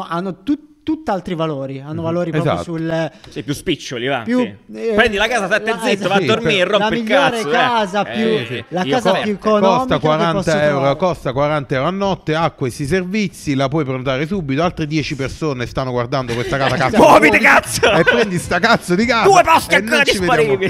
hanno 0.00 0.42
tutti 0.42 0.70
tutt'altri 0.82 1.36
valori, 1.36 1.78
hanno 1.78 2.00
Mhm. 2.00 2.02
valori 2.02 2.30
proprio 2.32 2.54
Esatto. 2.54 2.72
sul 2.76 3.10
Sì, 3.28 3.44
più 3.44 3.54
spiccioli, 3.54 4.08
va. 4.08 4.22
più, 4.24 4.40
sì. 4.40 4.52
eh, 4.74 4.92
Prendi 4.96 5.16
la 5.16 5.28
casa, 5.28 5.46
state 5.46 5.70
la- 5.70 5.78
zitto, 5.80 6.08
va 6.08 6.14
a 6.16 6.20
dormire, 6.20 6.66
per- 6.66 6.78
la 6.80 6.86
il 6.88 6.92
migliore 6.94 7.30
cazzo. 7.36 7.48
casa 7.50 8.04
eh. 8.08 8.12
più 8.16 8.26
Eh, 8.26 8.46
sì. 8.48 8.64
la 8.70 8.82
Io 8.82 8.94
casa 8.96 9.12
più 9.20 9.30
economica 9.30 9.76
costa 9.76 9.94
che 9.94 10.00
40 10.00 10.32
posso 10.32 10.50
euro, 10.50 10.68
trovare. 10.70 10.96
costa 10.96 11.32
40 11.32 11.74
euro 11.76 11.86
a 11.86 11.90
notte, 11.92 12.34
ha 12.34 12.50
questi 12.50 12.84
servizi, 12.86 13.54
la 13.54 13.68
puoi 13.68 13.84
prenotare 13.84 14.26
subito, 14.26 14.60
altre 14.64 14.88
10 14.88 15.14
persone 15.14 15.66
stanno 15.66 15.92
guardando 15.92 16.34
questa 16.34 16.56
casa 16.56 16.74
cazzo. 16.74 16.96
Muoviti, 16.96 17.38
cazzo! 17.38 17.92
E 17.92 18.02
prendi 18.02 18.38
sta 18.38 18.58
cazzo 18.58 18.96
di 18.96 19.04
casa. 19.06 19.28
Due 19.28 19.42
posti 19.44 19.74
ancora 19.76 20.02
disponibili. 20.02 20.68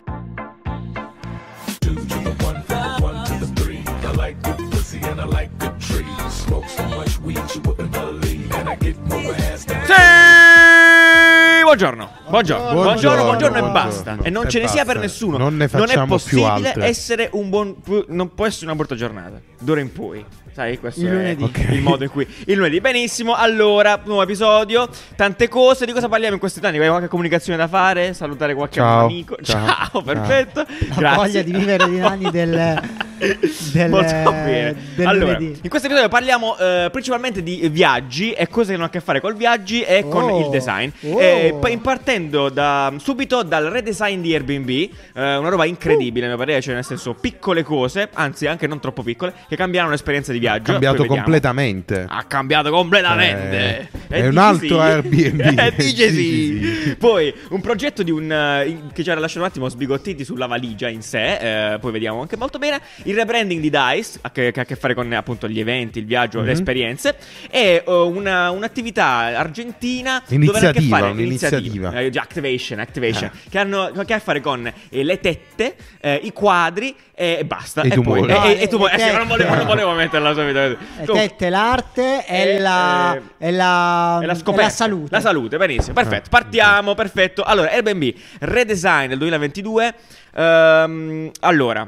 Sì! 9.94 11.62
Buongiorno. 11.62 12.10
Buongiorno, 12.28 12.72
buongiorno, 12.72 12.82
Buongiorno, 12.82 13.22
buongiorno, 13.24 13.56
e 13.56 13.60
buongiorno. 13.60 13.72
basta. 13.72 14.16
E 14.22 14.30
non 14.30 14.46
E 14.46 14.48
ce 14.50 14.60
ne 14.60 14.66
sia 14.68 14.84
basta. 14.84 14.92
per 14.92 15.00
nessuno. 15.02 15.36
Non 15.38 15.56
ne 15.56 15.64
è 15.64 15.68
facciamo 15.68 16.18
più 16.18 16.40
possibile 16.42 16.74
essere 16.76 17.28
un 17.32 17.48
buon. 17.50 17.76
Non 18.08 18.34
può 18.34 18.46
essere 18.46 18.66
una 18.66 18.74
brutta 18.74 18.94
giornata. 18.94 19.40
D'ora 19.58 19.80
in 19.80 19.92
poi. 19.92 20.24
Sai, 20.54 20.78
questo 20.78 21.00
Il 21.00 21.06
è 21.06 21.10
lunedì. 21.12 21.42
Ok. 21.44 21.66
il 21.70 21.80
modo 21.80 22.04
in 22.04 22.10
cui. 22.10 22.26
Il 22.46 22.56
lunedì. 22.56 22.78
Benissimo. 22.80 23.34
Allora, 23.34 23.98
nuovo 24.04 24.22
episodio. 24.22 24.86
Tante 25.16 25.48
cose. 25.48 25.86
Di 25.86 25.92
cosa 25.92 26.08
parliamo 26.10 26.34
in 26.34 26.40
questi 26.40 26.60
anni? 26.62 26.78
Hai 26.78 26.88
qualche 26.88 27.08
comunicazione 27.08 27.56
da 27.56 27.66
fare? 27.68 28.12
Salutare 28.12 28.54
qualche 28.54 28.74
Ciao. 28.80 29.06
amico? 29.06 29.36
Ciao. 29.42 29.66
Ciao, 29.66 30.02
perfetto. 30.02 30.60
la 30.68 30.94
Grazie. 30.94 31.16
voglia 31.16 31.42
di 31.42 31.52
vivere 31.52 31.88
di 31.88 32.00
anni 32.00 32.30
del, 32.30 32.50
del, 33.72 33.88
Molto 33.90 34.30
bene. 34.30 34.76
del 34.94 35.06
allora, 35.06 35.38
lunedì. 35.38 35.58
in 35.62 35.68
questo 35.70 35.86
episodio 35.86 36.10
parliamo 36.10 36.58
eh, 36.58 36.88
principalmente 36.92 37.42
di 37.42 37.66
viaggi 37.70 38.32
e 38.32 38.46
cose 38.48 38.68
che 38.70 38.74
hanno 38.74 38.84
a 38.84 38.90
che 38.90 39.00
fare 39.00 39.20
col 39.22 39.34
viaggi 39.34 39.80
e 39.82 40.06
con 40.06 40.24
Oh. 40.24 40.40
il 40.44 40.50
design. 40.50 40.90
Oh. 41.04 41.18
Eh, 41.20 41.56
poi 41.58 41.78
partendo 41.78 42.50
da, 42.50 42.92
subito 42.98 43.42
dal 43.42 43.64
redesign 43.64 44.20
di 44.20 44.34
Airbnb, 44.34 44.68
eh, 44.68 44.90
una 45.14 45.48
roba 45.48 45.64
incredibile, 45.64 46.26
a 46.26 46.28
mio 46.28 46.36
parere, 46.36 46.60
cioè 46.60 46.74
nel 46.74 46.84
senso 46.84 47.14
piccole 47.14 47.62
cose, 47.62 48.10
anzi 48.12 48.46
anche 48.46 48.66
non 48.66 48.80
troppo 48.80 49.02
piccole, 49.02 49.32
che 49.48 49.56
cambiano 49.56 49.88
l'esperienza 49.88 50.30
di 50.32 50.40
viaggio. 50.42 50.70
cambiato 50.72 50.96
Poi 50.96 51.06
vediamo. 51.06 51.22
completamente. 51.24 52.06
Ha 52.08 52.24
cambiato 52.24 52.70
completamente. 52.70 53.88
Eh, 54.08 54.18
E 54.18 54.22
è 54.22 54.26
un 54.28 54.36
altro 54.38 54.66
sì. 54.66 54.74
Airbnb. 54.74 55.40
Eh, 55.58 55.72
dice 55.76 56.10
sì. 56.10 56.96
Poi 56.98 57.32
un 57.50 57.60
progetto 57.60 58.02
di 58.02 58.10
un 58.10 58.30
eh, 58.30 58.80
che 58.92 59.02
ci 59.04 59.10
era 59.10 59.20
lasciato 59.20 59.40
un 59.44 59.50
attimo 59.50 59.68
sbigottiti 59.68 60.24
sulla 60.24 60.46
valigia 60.46 60.88
in 60.88 61.02
sé. 61.02 61.72
eh, 61.74 61.78
poi 61.78 61.92
vediamo 61.92 62.20
anche 62.20 62.36
molto 62.36 62.58
bene. 62.58 62.80
Il 63.04 63.14
rebranding 63.14 63.60
di 63.60 63.70
Dice, 63.70 64.18
a 64.22 64.30
che, 64.30 64.50
che 64.52 64.60
ha 64.60 64.62
a 64.62 64.66
che 64.66 64.76
fare 64.76 64.94
con 64.94 65.10
appunto 65.12 65.48
gli 65.48 65.58
eventi, 65.60 65.98
il 65.98 66.04
viaggio, 66.06 66.40
Mhm. 66.40 66.44
le 66.46 66.52
esperienze. 66.52 67.16
E 67.50 67.82
eh, 67.86 67.92
una, 67.92 68.50
un'attività 68.50 69.06
argentina. 69.38 70.22
dove 70.26 70.34
hanno 70.36 70.68
a 70.68 70.72
che 70.72 70.78
Iniziativa, 70.78 70.98
fare- 70.98 71.10
un'iniziativa. 71.12 71.92
eh, 72.00 72.10
già, 72.10 72.20
activation, 72.22 72.78
activation. 72.80 73.30
Eh. 73.32 73.48
Che 73.50 73.58
hanno 73.58 73.90
che 73.92 73.98
ha 73.98 74.02
a 74.02 74.04
che 74.04 74.20
fare 74.20 74.40
con 74.40 74.66
eh, 74.66 75.02
le 75.04 75.20
tette, 75.20 75.74
eh, 76.00 76.20
i 76.22 76.32
quadri 76.32 76.94
e, 77.14 77.36
e 77.40 77.44
basta. 77.44 77.82
E 77.82 77.86
i 77.88 77.90
poi- 77.90 78.02
tumori. 78.02 78.32
e, 78.32 78.50
e- 78.58 78.62
e 78.62 78.68
tumori. 78.68 78.94
le 78.96 78.96
Eh 78.96 78.98
sì, 78.98 79.12
non 79.16 79.26
volevo, 79.26 79.54
non 79.54 79.66
volevo 79.66 79.92
metterla 79.92 80.31
subito. 80.34 80.58
Le 80.58 80.76
Comunque- 81.06 81.28
tette, 81.28 81.48
l'arte 81.50 82.24
e 82.26 82.40
Eh, 82.54 82.58
la, 82.58 83.14
eh, 83.14 83.20
e 83.48 83.50
la, 83.50 84.18
e 84.22 84.26
la 84.26 84.34
scoperta. 84.34 84.62
la 84.62 84.70
salute. 84.70 85.08
La 85.10 85.20
salute, 85.20 85.56
benissimo. 85.56 85.94
Perfetto. 85.94 86.26
Eh. 86.26 86.30
Partiamo, 86.30 86.94
perfetto. 86.94 87.42
Allora, 87.42 87.70
Airbnb, 87.70 88.14
redesign 88.40 89.08
del 89.08 89.18
2022. 89.18 89.94
Ehm, 90.34 91.30
allora. 91.40 91.86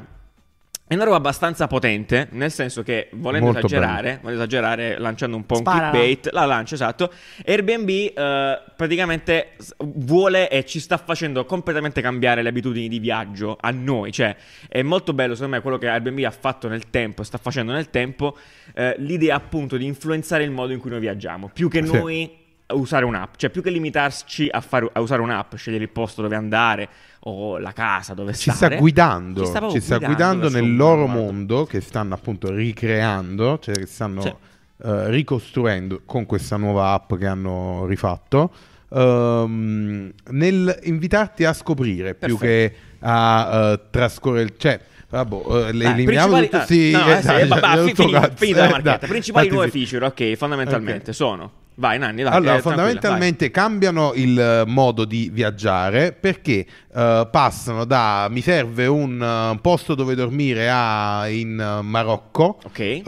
È 0.87 0.93
una 0.93 1.05
roba 1.05 1.17
abbastanza 1.17 1.67
potente, 1.67 2.29
nel 2.33 2.51
senso 2.51 2.83
che 2.83 3.09
volendo 3.13 3.53
Molto 3.53 3.67
esagerare, 3.67 4.19
volendo 4.21 4.43
esagerare, 4.43 4.99
lanciando 4.99 5.35
un 5.35 5.47
po' 5.47 5.55
un 5.55 5.61
Sparala. 5.61 5.91
clickbait, 5.91 6.31
la 6.31 6.45
lancio 6.45 6.75
esatto. 6.75 7.11
Airbnb 7.47 7.89
eh, 7.89 8.63
praticamente 8.77 9.53
vuole 9.79 10.51
e 10.51 10.67
ci 10.67 10.81
sta 10.81 10.99
facendo 10.99 11.47
completamente 11.47 12.03
cambiare 12.03 12.43
le 12.43 12.51
abitudini 12.51 12.89
di 12.89 12.99
viaggio 12.99 13.57
a 13.59 13.71
noi. 13.71 14.13
Cioè, 14.13 14.37
è 14.69 14.83
molto 14.83 15.15
bello, 15.15 15.33
secondo 15.35 15.57
me, 15.57 15.63
quello 15.63 15.79
che 15.79 15.89
Airbnb 15.89 16.23
ha 16.23 16.31
fatto 16.31 16.69
nel 16.69 16.91
tempo 16.91 17.23
e 17.23 17.25
sta 17.25 17.39
facendo 17.39 17.73
nel 17.73 17.89
tempo, 17.89 18.37
eh, 18.75 18.95
l'idea 18.99 19.37
appunto 19.37 19.79
di 19.79 19.87
influenzare 19.87 20.45
il 20.45 20.51
modo 20.51 20.75
in 20.75 20.81
cui 20.81 20.91
noi 20.91 21.01
viaggiamo. 21.01 21.49
Più 21.49 21.71
che 21.71 21.83
Sì. 21.83 21.93
noi 21.93 22.31
usare 22.69 23.05
un'app, 23.05 23.35
cioè 23.37 23.51
più 23.51 23.63
che 23.63 23.71
limitarci 23.71 24.49
a, 24.51 24.61
fare, 24.61 24.89
a 24.93 25.01
usare 25.01 25.21
un'app, 25.21 25.55
scegliere 25.55 25.85
il 25.85 25.91
posto 25.91 26.23
dove 26.23 26.35
andare 26.37 26.89
o 27.27 27.59
la 27.59 27.73
casa 27.73 28.15
dove 28.15 28.33
Ci 28.35 28.51
stare. 28.51 28.57
sta 28.57 28.81
guidando, 28.81 29.41
Ci 29.41 29.47
ci 29.47 29.53
sta 29.53 29.81
sta, 29.81 29.97
proprio 29.99 30.09
guidando 30.09 30.41
verso 30.49 30.57
nel 30.61 30.77
loro 30.77 31.07
modo. 31.07 31.21
mondo 31.23 31.65
che 31.67 31.81
stanno 31.81 32.15
appunto 32.15 32.51
ricreando, 32.51 33.59
cioè 33.61 33.75
che 33.77 33.87
stanno 33.87 34.21
Sì. 34.23 34.35
eh, 34.83 35.11
ricostruendo 35.11 36.01
con 36.05 36.27
questa 36.27 36.57
nuova 36.57 36.93
app 36.93 37.15
che 37.15 37.27
hanno 37.27 37.85
rifatto, 37.87 38.53
ehm, 38.93 40.13
nel 40.31 40.79
invitarti 40.85 41.45
a 41.45 41.53
scoprire 41.53 42.15
più 42.15 42.37
Perfetto. 42.39 42.75
che 42.75 42.75
a 43.01 43.73
eh, 43.73 43.81
trascorrere, 43.91 44.55
cioè 44.57 44.81
vabbè, 45.11 45.37
eh, 45.69 45.73
le 45.73 45.85
Eh, 45.85 45.89
eliminiamo 45.91 46.39
eh, 46.39 46.51
sì, 46.67 46.91
no, 46.93 47.07
eh, 47.07 47.13
eh, 47.19 47.21
sì, 47.21 47.27
dai, 47.27 47.49
vabbè, 47.49 47.61
cioè, 47.61 47.83
fi- 47.85 47.91
tutto 47.91 48.03
finita- 48.03 48.21
la 48.21 48.67
eh, 48.67 48.71
marchetta. 48.71 48.97
dai. 48.99 49.09
Principali 49.09 49.49
nuove 49.49 49.69
feature, 49.71 50.07
ok, 50.07 50.33
fondamentalmente 50.35 51.11
Ok. 51.11 51.17
sono. 51.17 51.53
Vai, 51.77 51.99
Nanni, 51.99 52.23
vai. 52.23 52.33
Allora, 52.33 52.57
eh, 52.57 52.61
fondamentalmente 52.61 53.51
cambiano 53.51 54.13
il 54.15 54.39
eh, 54.39 54.65
modo 54.67 55.05
di 55.05 55.29
viaggiare 55.33 56.13
perché 56.13 56.65
eh, 56.95 57.29
passano 57.31 57.85
da 57.85 58.29
mi 58.31 58.41
serve 58.41 58.87
un 58.87 59.21
eh, 59.21 59.59
posto 59.61 59.95
dove 59.95 60.15
dormire 60.15 60.71
a 60.71 61.29
in 61.29 61.81
Marocco. 61.83 62.59
Ok. 62.65 63.03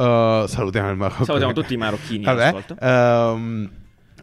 Salutiamo 0.48 0.90
il 0.90 0.96
Marocco. 0.96 1.24
Salutiamo 1.24 1.52
tutti 1.52 1.74
i 1.74 1.76
marocchini 1.76 2.24
Vabbè, 2.26 2.54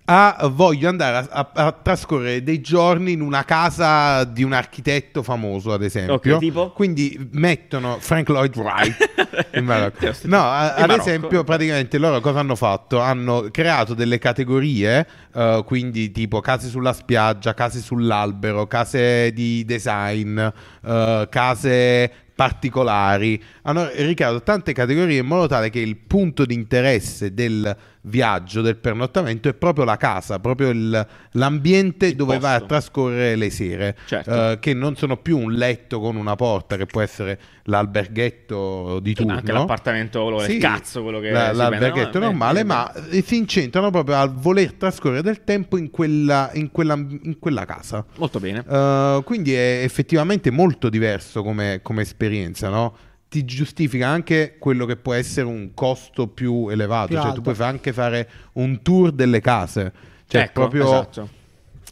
a 0.05 0.49
voglio 0.51 0.89
andare 0.89 1.27
a, 1.31 1.49
a- 1.53 1.65
a 1.65 1.71
trascorrere 1.71 2.43
dei 2.43 2.59
giorni 2.59 3.13
in 3.13 3.21
una 3.21 3.45
casa 3.45 4.25
di 4.25 4.43
un 4.43 4.51
architetto 4.51 5.23
famoso, 5.23 5.71
ad 5.71 5.81
esempio. 5.81 6.15
Ok, 6.15 6.37
tipo? 6.39 6.71
Quindi 6.71 7.29
mettono 7.31 7.97
Frank 7.99 8.27
Lloyd 8.29 8.55
Wright 8.57 8.97
in 9.55 9.63
Marocco. 9.63 10.11
No, 10.23 10.41
a- 10.41 10.65
In 10.77 10.83
ad 10.83 10.89
Marocco. 10.89 11.01
esempio, 11.07 11.43
praticamente 11.45 11.97
loro 11.97 12.19
cosa 12.19 12.39
hanno 12.39 12.55
fatto? 12.55 12.99
Hanno 12.99 13.47
creato 13.49 13.93
delle 13.93 14.19
categorie, 14.19 15.07
eh, 15.33 15.63
quindi 15.65 16.11
tipo 16.11 16.41
case 16.41 16.67
sulla 16.67 16.91
spiaggia, 16.93 17.53
case 17.53 17.79
sull'albero, 17.79 18.67
case 18.67 19.31
di 19.31 19.63
design, 19.65 20.37
eh, 20.37 21.27
case 21.29 22.11
particolari. 22.35 23.41
Hanno 23.61 23.87
ricreato 23.95 24.41
tante 24.41 24.73
categorie 24.73 25.19
in 25.19 25.25
modo 25.25 25.47
tale 25.47 25.69
che 25.69 25.79
il 25.79 25.95
punto 25.97 26.45
di 26.45 26.53
interesse 26.55 27.33
del 27.33 27.75
viaggio, 28.05 28.61
del 28.61 28.75
pernottamento, 28.77 29.47
è 29.49 29.53
proprio 29.53 29.85
la 29.85 29.97
casa, 29.97 30.39
proprio 30.39 30.69
il- 30.69 31.07
l'ambiente 31.31 32.07
Il 32.07 32.15
dove 32.15 32.37
vai 32.39 32.51
a 32.55 32.59
posto. 32.59 32.67
trascorrere 32.67 33.35
le 33.35 33.49
sere, 33.49 33.95
Certo. 34.05 34.51
eh, 34.51 34.59
che 34.59 34.73
non 34.73 34.95
sono 34.95 35.17
più 35.17 35.37
un 35.37 35.53
letto 35.53 35.99
con 35.99 36.15
una 36.15 36.35
porta, 36.35 36.75
che 36.77 36.85
può 36.85 37.01
essere 37.01 37.39
l'alberghetto 37.63 38.99
di 38.99 39.13
turno. 39.13 39.33
anche 39.33 39.51
l'appartamento 39.51 40.21
quello 40.23 40.39
Sì, 40.39 40.57
cazzo, 40.57 41.01
quello 41.03 41.19
che 41.19 41.31
la- 41.31 41.51
l'alberghetto 41.53 42.19
no? 42.19 42.25
normale, 42.25 42.61
Eh, 42.61 42.63
ma 42.63 42.91
eh, 43.09 43.21
si 43.21 43.37
incentrano 43.37 43.89
proprio 43.89 44.15
a 44.17 44.27
voler 44.27 44.73
trascorrere 44.73 45.21
del 45.21 45.43
tempo 45.43 45.77
in 45.77 45.89
quella, 45.89 46.49
in 46.53 46.71
quella, 46.71 46.93
in 46.95 47.37
quella 47.39 47.65
casa. 47.65 48.05
Molto 48.17 48.39
bene. 48.39 48.59
Uh, 48.67 49.23
quindi 49.23 49.53
è 49.53 49.81
effettivamente 49.83 50.51
molto 50.51 50.89
diverso 50.89 51.41
come, 51.43 51.79
come 51.81 52.01
esperienza, 52.01 52.69
no? 52.69 52.95
Ti 53.33 53.45
giustifica 53.45 54.07
anche 54.07 54.57
quello 54.59 54.85
che 54.85 54.95
può 54.95 55.13
essere 55.13 55.47
un 55.47 55.71
costo 55.73 56.27
più 56.27 56.67
elevato, 56.69 57.07
Più 57.07 57.15
cioè 57.15 57.25
alto. 57.25 57.35
tu 57.37 57.41
puoi 57.41 57.55
fa- 57.55 57.65
anche 57.65 57.91
fare 57.91 58.29
un 58.53 58.79
tour 58.83 59.11
delle 59.11 59.41
case, 59.41 59.91
cioè 60.27 60.41
ecco, 60.43 60.51
proprio 60.53 60.83
esatto. 60.85 61.29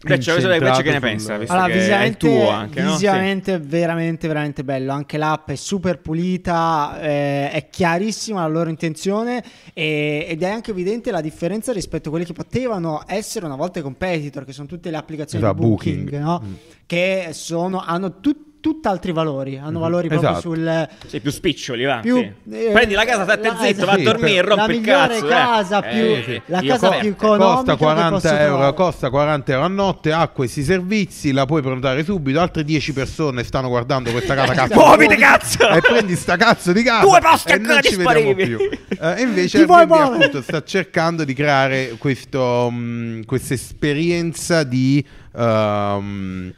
Invece, 0.04 0.32
invece 0.40 0.82
che 0.84 0.92
ne 0.92 1.00
pensa? 1.00 1.38
Visto 1.38 1.54
Allora, 1.54 1.68
che 1.68 1.74
è 1.74 1.76
il 1.76 1.82
visivamente, 1.82 2.18
tuo 2.18 2.50
anche, 2.50 2.82
no? 2.82 2.92
visivamente 2.92 3.60
veramente, 3.60 4.28
veramente 4.28 4.64
bello. 4.64 4.92
Anche 4.94 5.18
l'app 5.18 5.50
è 5.50 5.56
super 5.56 6.00
pulita, 6.00 7.00
eh, 7.02 7.52
è 7.52 7.70
chiarissima 7.70 8.42
la 8.42 8.48
loro 8.48 8.70
intenzione 8.70 9.44
e- 9.74 10.26
ed 10.28 10.42
è 10.44 10.50
anche 10.50 10.72
evidente 10.72 11.10
la 11.12 11.22
differenza 11.22 11.72
rispetto 11.72 12.08
a 12.10 12.12
quelli 12.12 12.26
che 12.26 12.34
potevano 12.34 13.02
essere 13.08 13.46
una 13.46 13.56
volta 13.56 13.80
i 13.80 13.82
competitor, 13.84 14.44
che 14.46 14.54
sono 14.54 14.68
tutte 14.68 14.90
le 14.92 14.98
applicazioni 14.98 15.44
Esatto, 15.44 15.60
di 15.62 15.68
Booking, 15.68 16.02
Booking. 16.04 16.22
no? 16.24 16.42
Mm. 16.46 16.54
che 16.86 17.30
sono, 17.32 17.80
hanno 17.84 18.20
tut- 18.20 18.50
tutt'altri 18.62 19.12
valori, 19.12 19.58
hanno 19.58 19.72
Mhm. 19.72 19.80
valori 19.80 20.08
proprio 20.08 20.30
Esatto. 20.30 20.50
sul... 20.54 20.88
Sì. 21.02 21.08
Sì, 21.10 21.20
più 21.20 21.32
spiccioli, 21.32 21.84
va. 21.84 22.00
Più, 22.02 22.18
eh, 22.18 22.70
Prendi 22.72 22.94
la 22.94 23.04
casa, 23.04 23.24
state 23.24 23.48
la- 23.48 23.58
zitto, 23.60 23.86
va 23.86 23.92
a 23.94 23.98
dormire, 23.98 24.42
rompe 24.42 24.72
il 24.74 24.80
migliore 24.80 25.08
cazzo. 25.16 25.26
casa 25.28 25.84
eh. 25.84 25.92
più- 25.94 26.04
Eh, 26.06 26.24
sì. 26.26 26.42
la 26.46 26.60
Io 26.62 26.72
casa 26.74 26.90
più 27.00 27.10
economica 27.10 27.54
costa 27.56 27.72
che 27.74 27.78
40 27.78 28.10
posso 28.12 28.36
euro, 28.38 28.74
costa 28.74 29.10
40 29.10 29.52
euro 29.52 29.66
a 29.66 29.68
notte, 29.68 30.12
ha 30.14 30.28
questi 30.30 30.64
servizi, 30.64 31.32
la 31.34 31.46
puoi 31.46 31.62
prenotare 31.62 32.04
subito, 32.04 32.40
altre 32.40 32.64
10 32.64 32.94
persone 32.94 33.44
stanno 33.44 33.68
guardando 33.68 34.12
questa 34.12 34.36
casa 34.36 34.54
cazzo. 34.54 34.76
Muoviti, 34.76 35.16
cazzo! 35.16 35.68
E 35.70 35.80
prendi 35.82 36.16
sta 36.16 36.38
cazzo 36.38 36.72
di 36.72 36.84
casa 36.84 37.02
Due 37.02 37.20
posti 37.20 37.52
e 37.52 37.58
non 37.58 37.80
ci 37.82 37.96
vediamo 37.96 38.14
disponibili. 38.34 38.56
più. 38.56 38.70
Eh, 39.02 39.22
invece 39.22 39.58
Airbnb 39.58 39.88
muovere? 39.90 40.16
appunto 40.26 40.42
sta 40.44 40.64
cercando 40.64 41.24
di 41.24 41.34
creare 41.34 41.96
questo, 41.98 42.70
mh, 42.70 43.26
questa 43.26 43.56
esperienza 43.56 44.64
di 44.64 45.04
ehm, 45.36 46.54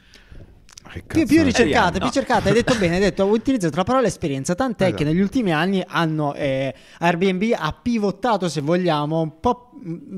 che 0.93 1.03
Più, 1.05 1.25
più 1.25 1.43
ricercata, 1.43 1.97
no. 1.97 2.05
più 2.05 2.09
cercata, 2.13 2.49
hai 2.49 2.53
detto 2.55 2.75
bene, 2.75 2.95
hai 2.95 3.01
detto, 3.01 3.23
ho 3.23 3.27
utilizzato 3.27 3.75
la 3.75 3.83
parola 3.83 4.07
esperienza, 4.07 4.53
tant'è 4.55 4.85
Esatto. 4.85 4.97
che 5.03 5.09
negli 5.09 5.19
ultimi 5.21 5.51
anni 5.51 5.83
hanno, 5.85 6.33
eh, 6.35 6.73
Airbnb 6.99 7.51
ha 7.55 7.75
pivotato, 7.81 8.47
se 8.49 8.61
vogliamo, 8.61 9.21
un 9.21 9.39
po' 9.39 9.71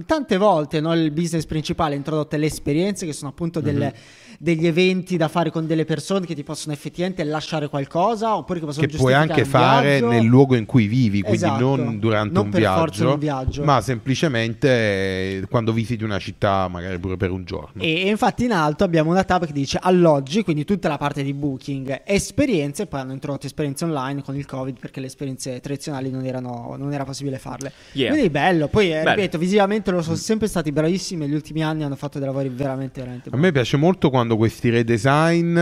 tante 0.05 0.37
volte, 0.37 0.79
no, 0.79 0.93
il 0.93 1.11
business 1.11 1.45
principale, 1.45 1.93
ha 1.93 1.97
introdotto 1.97 2.35
le 2.37 2.45
esperienze 2.45 3.05
che 3.05 3.13
sono 3.13 3.29
appunto 3.31 3.59
delle- 3.61 3.87
Mhm. 3.95 4.24
Degli 4.39 4.67
eventi 4.67 5.17
da 5.17 5.27
fare 5.27 5.49
con 5.51 5.65
delle 5.67 5.85
persone 5.85 6.25
che 6.25 6.35
ti 6.35 6.43
possono 6.43 6.73
effettivamente 6.73 7.23
lasciare 7.23 7.67
qualcosa, 7.67 8.35
oppure 8.37 8.59
che 8.59 8.65
possono 8.65 8.85
che 8.87 8.95
puoi 8.97 9.13
anche 9.13 9.41
un 9.41 9.45
fare 9.47 9.89
viaggio. 9.99 10.07
nel 10.09 10.23
luogo 10.25 10.55
in 10.55 10.65
cui 10.65 10.87
vivi, 10.87 11.21
quindi 11.21 11.37
Esatto. 11.45 11.75
non 11.75 11.99
durante 11.99 12.33
Non 12.33 12.45
un, 12.45 12.51
per 12.51 12.61
forza 12.63 12.81
viaggio, 13.03 13.13
un 13.13 13.19
viaggio. 13.19 13.63
ma 13.63 13.81
semplicemente 13.81 14.67
eh, 14.69 15.43
quando 15.49 15.71
visiti 15.73 16.03
una 16.03 16.19
città, 16.19 16.67
magari 16.67 16.97
pure 16.99 17.17
per 17.17 17.31
un 17.31 17.43
giorno. 17.45 17.81
E 17.81 18.03
e 18.05 18.09
infatti 18.09 18.43
in 18.45 18.51
alto 18.51 18.83
abbiamo 18.83 19.09
una 19.11 19.23
tab 19.23 19.45
che 19.45 19.53
dice 19.53 19.79
alloggi, 19.81 20.43
quindi 20.43 20.63
tutta 20.65 20.87
la 20.87 20.97
parte 20.97 21.23
di 21.23 21.33
booking, 21.33 22.01
esperienze, 22.05 22.85
poi 22.87 22.99
hanno 23.01 23.13
introdotto 23.13 23.45
esperienze 23.45 23.85
online 23.85 24.21
con 24.23 24.35
il 24.35 24.45
Covid 24.45 24.77
perché 24.79 24.99
le 24.99 25.07
esperienze 25.07 25.59
tradizionali 25.59 26.09
non, 26.09 26.25
erano, 26.25 26.75
non 26.77 26.91
era 26.93 27.03
possibile 27.03 27.37
farle. 27.37 27.71
Yeah. 27.93 28.09
Quindi 28.11 28.29
bello, 28.29 28.67
poi 28.67 28.91
eh, 28.91 29.07
ripeto, 29.07 29.37
visivamente 29.37 29.91
loro 29.91 30.03
sono 30.03 30.15
sempre 30.15 30.47
stati 30.47 30.71
bravissimi, 30.71 31.25
negli 31.25 31.33
ultimi 31.35 31.63
anni 31.63 31.83
hanno 31.83 31.95
fatto 31.95 32.17
dei 32.17 32.27
lavori 32.27 32.49
veramente, 32.49 32.99
veramente 32.99 33.27
A 33.29 33.31
bravi. 33.31 33.45
me 33.45 33.51
piace 33.51 33.77
molto 33.77 34.09
quando 34.09 34.24
questi 34.33 34.69
redesign 34.69 35.59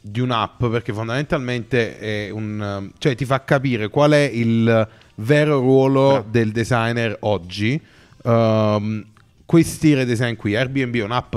di 0.00 0.20
un'app, 0.20 0.64
perché 0.66 0.92
fondamentalmente 0.92 1.98
è 1.98 2.30
un, 2.30 2.90
cioè 2.98 3.14
ti 3.16 3.24
fa 3.24 3.42
capire 3.42 3.88
qual 3.88 4.12
è 4.12 4.30
il 4.32 4.88
vero 5.16 5.58
ruolo 5.58 6.08
Bravo. 6.08 6.26
del 6.30 6.52
designer 6.52 7.16
oggi. 7.20 7.80
Ehm, 8.22 9.04
questi 9.44 9.94
redesign 9.94 10.34
qui, 10.34 10.56
Airbnb 10.56 10.96
è 10.96 11.02
un'app, 11.02 11.36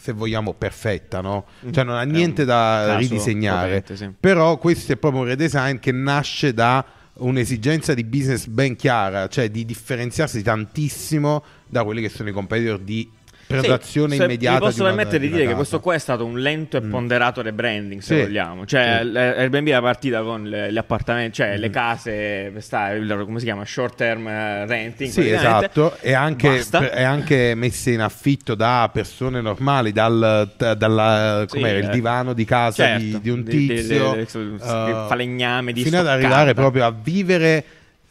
se 0.00 0.12
vogliamo, 0.12 0.52
perfetta, 0.54 1.20
no? 1.20 1.46
Cioè 1.70 1.82
non 1.82 1.96
ha 1.96 2.04
niente 2.04 2.44
da 2.44 2.96
ridisegnare. 2.96 3.84
sì. 3.92 4.08
Però 4.18 4.56
questo 4.56 4.92
è 4.92 4.96
proprio 4.96 5.22
un 5.22 5.28
redesign 5.28 5.78
che 5.78 5.90
nasce 5.90 6.54
da 6.54 6.84
un'esigenza 7.14 7.92
di 7.94 8.04
business 8.04 8.46
ben 8.46 8.76
chiara, 8.76 9.26
cioè 9.28 9.50
di 9.50 9.64
differenziarsi 9.64 10.42
tantissimo 10.42 11.42
da 11.66 11.84
quelli 11.84 12.00
che 12.00 12.08
sono 12.08 12.28
i 12.28 12.32
competitor 12.32 12.78
di 12.78 13.08
prenotazione 13.46 14.14
Sì, 14.16 14.22
immediata. 14.22 14.58
Mi 14.58 14.64
posso 14.64 14.82
di 14.82 14.88
permettere 14.88 15.18
di 15.18 15.26
una 15.26 15.36
dire 15.36 15.48
che 15.48 15.54
questo 15.54 15.80
qua 15.80 15.94
è 15.94 15.98
stato 15.98 16.24
un 16.24 16.38
lento 16.38 16.76
e 16.76 16.80
ponderato 16.82 17.42
rebranding, 17.42 18.00
se 18.00 18.14
Sì. 18.16 18.20
vogliamo. 18.22 18.66
Cioè, 18.66 19.00
Sì. 19.02 19.16
Airbnb 19.16 19.68
è 19.68 19.80
partita 19.80 20.22
con 20.22 20.44
le- 20.44 20.72
gli 20.72 20.76
appartamenti, 20.78 21.32
cioè 21.34 21.48
Mm-hmm. 21.52 21.60
le 21.60 21.70
case, 21.70 22.52
sta, 22.60 22.90
il- 22.92 23.22
come 23.24 23.38
si 23.38 23.44
chiama? 23.44 23.64
Short 23.64 23.96
term 23.96 24.26
eh, 24.28 24.66
renting. 24.66 25.10
Sì, 25.10 25.30
esatto, 25.30 25.96
e 26.00 26.12
anche, 26.12 26.62
è 26.90 27.02
anche 27.02 27.54
messe 27.54 27.90
in 27.90 28.00
affitto 28.00 28.54
da 28.54 28.88
persone 28.92 29.40
normali, 29.40 29.92
dal, 29.92 30.50
da- 30.56 30.74
dalla, 30.74 31.44
Sì, 31.48 31.60
eh. 31.60 31.88
divano 31.90 32.32
di 32.32 32.44
casa 32.44 32.84
Certo, 32.84 33.02
di, 33.02 33.20
di 33.20 33.30
un 33.30 33.42
di- 33.42 33.56
di- 33.56 33.66
tizio, 33.74 34.12
di- 34.14 34.26
di- 34.32 34.54
eh, 34.62 35.04
falegname 35.08 35.72
di 35.72 35.82
fino 35.82 35.98
ad 35.98 36.04
stoccata. 36.06 36.24
arrivare 36.26 36.54
proprio 36.54 36.84
a 36.86 36.94
vivere 36.96 37.64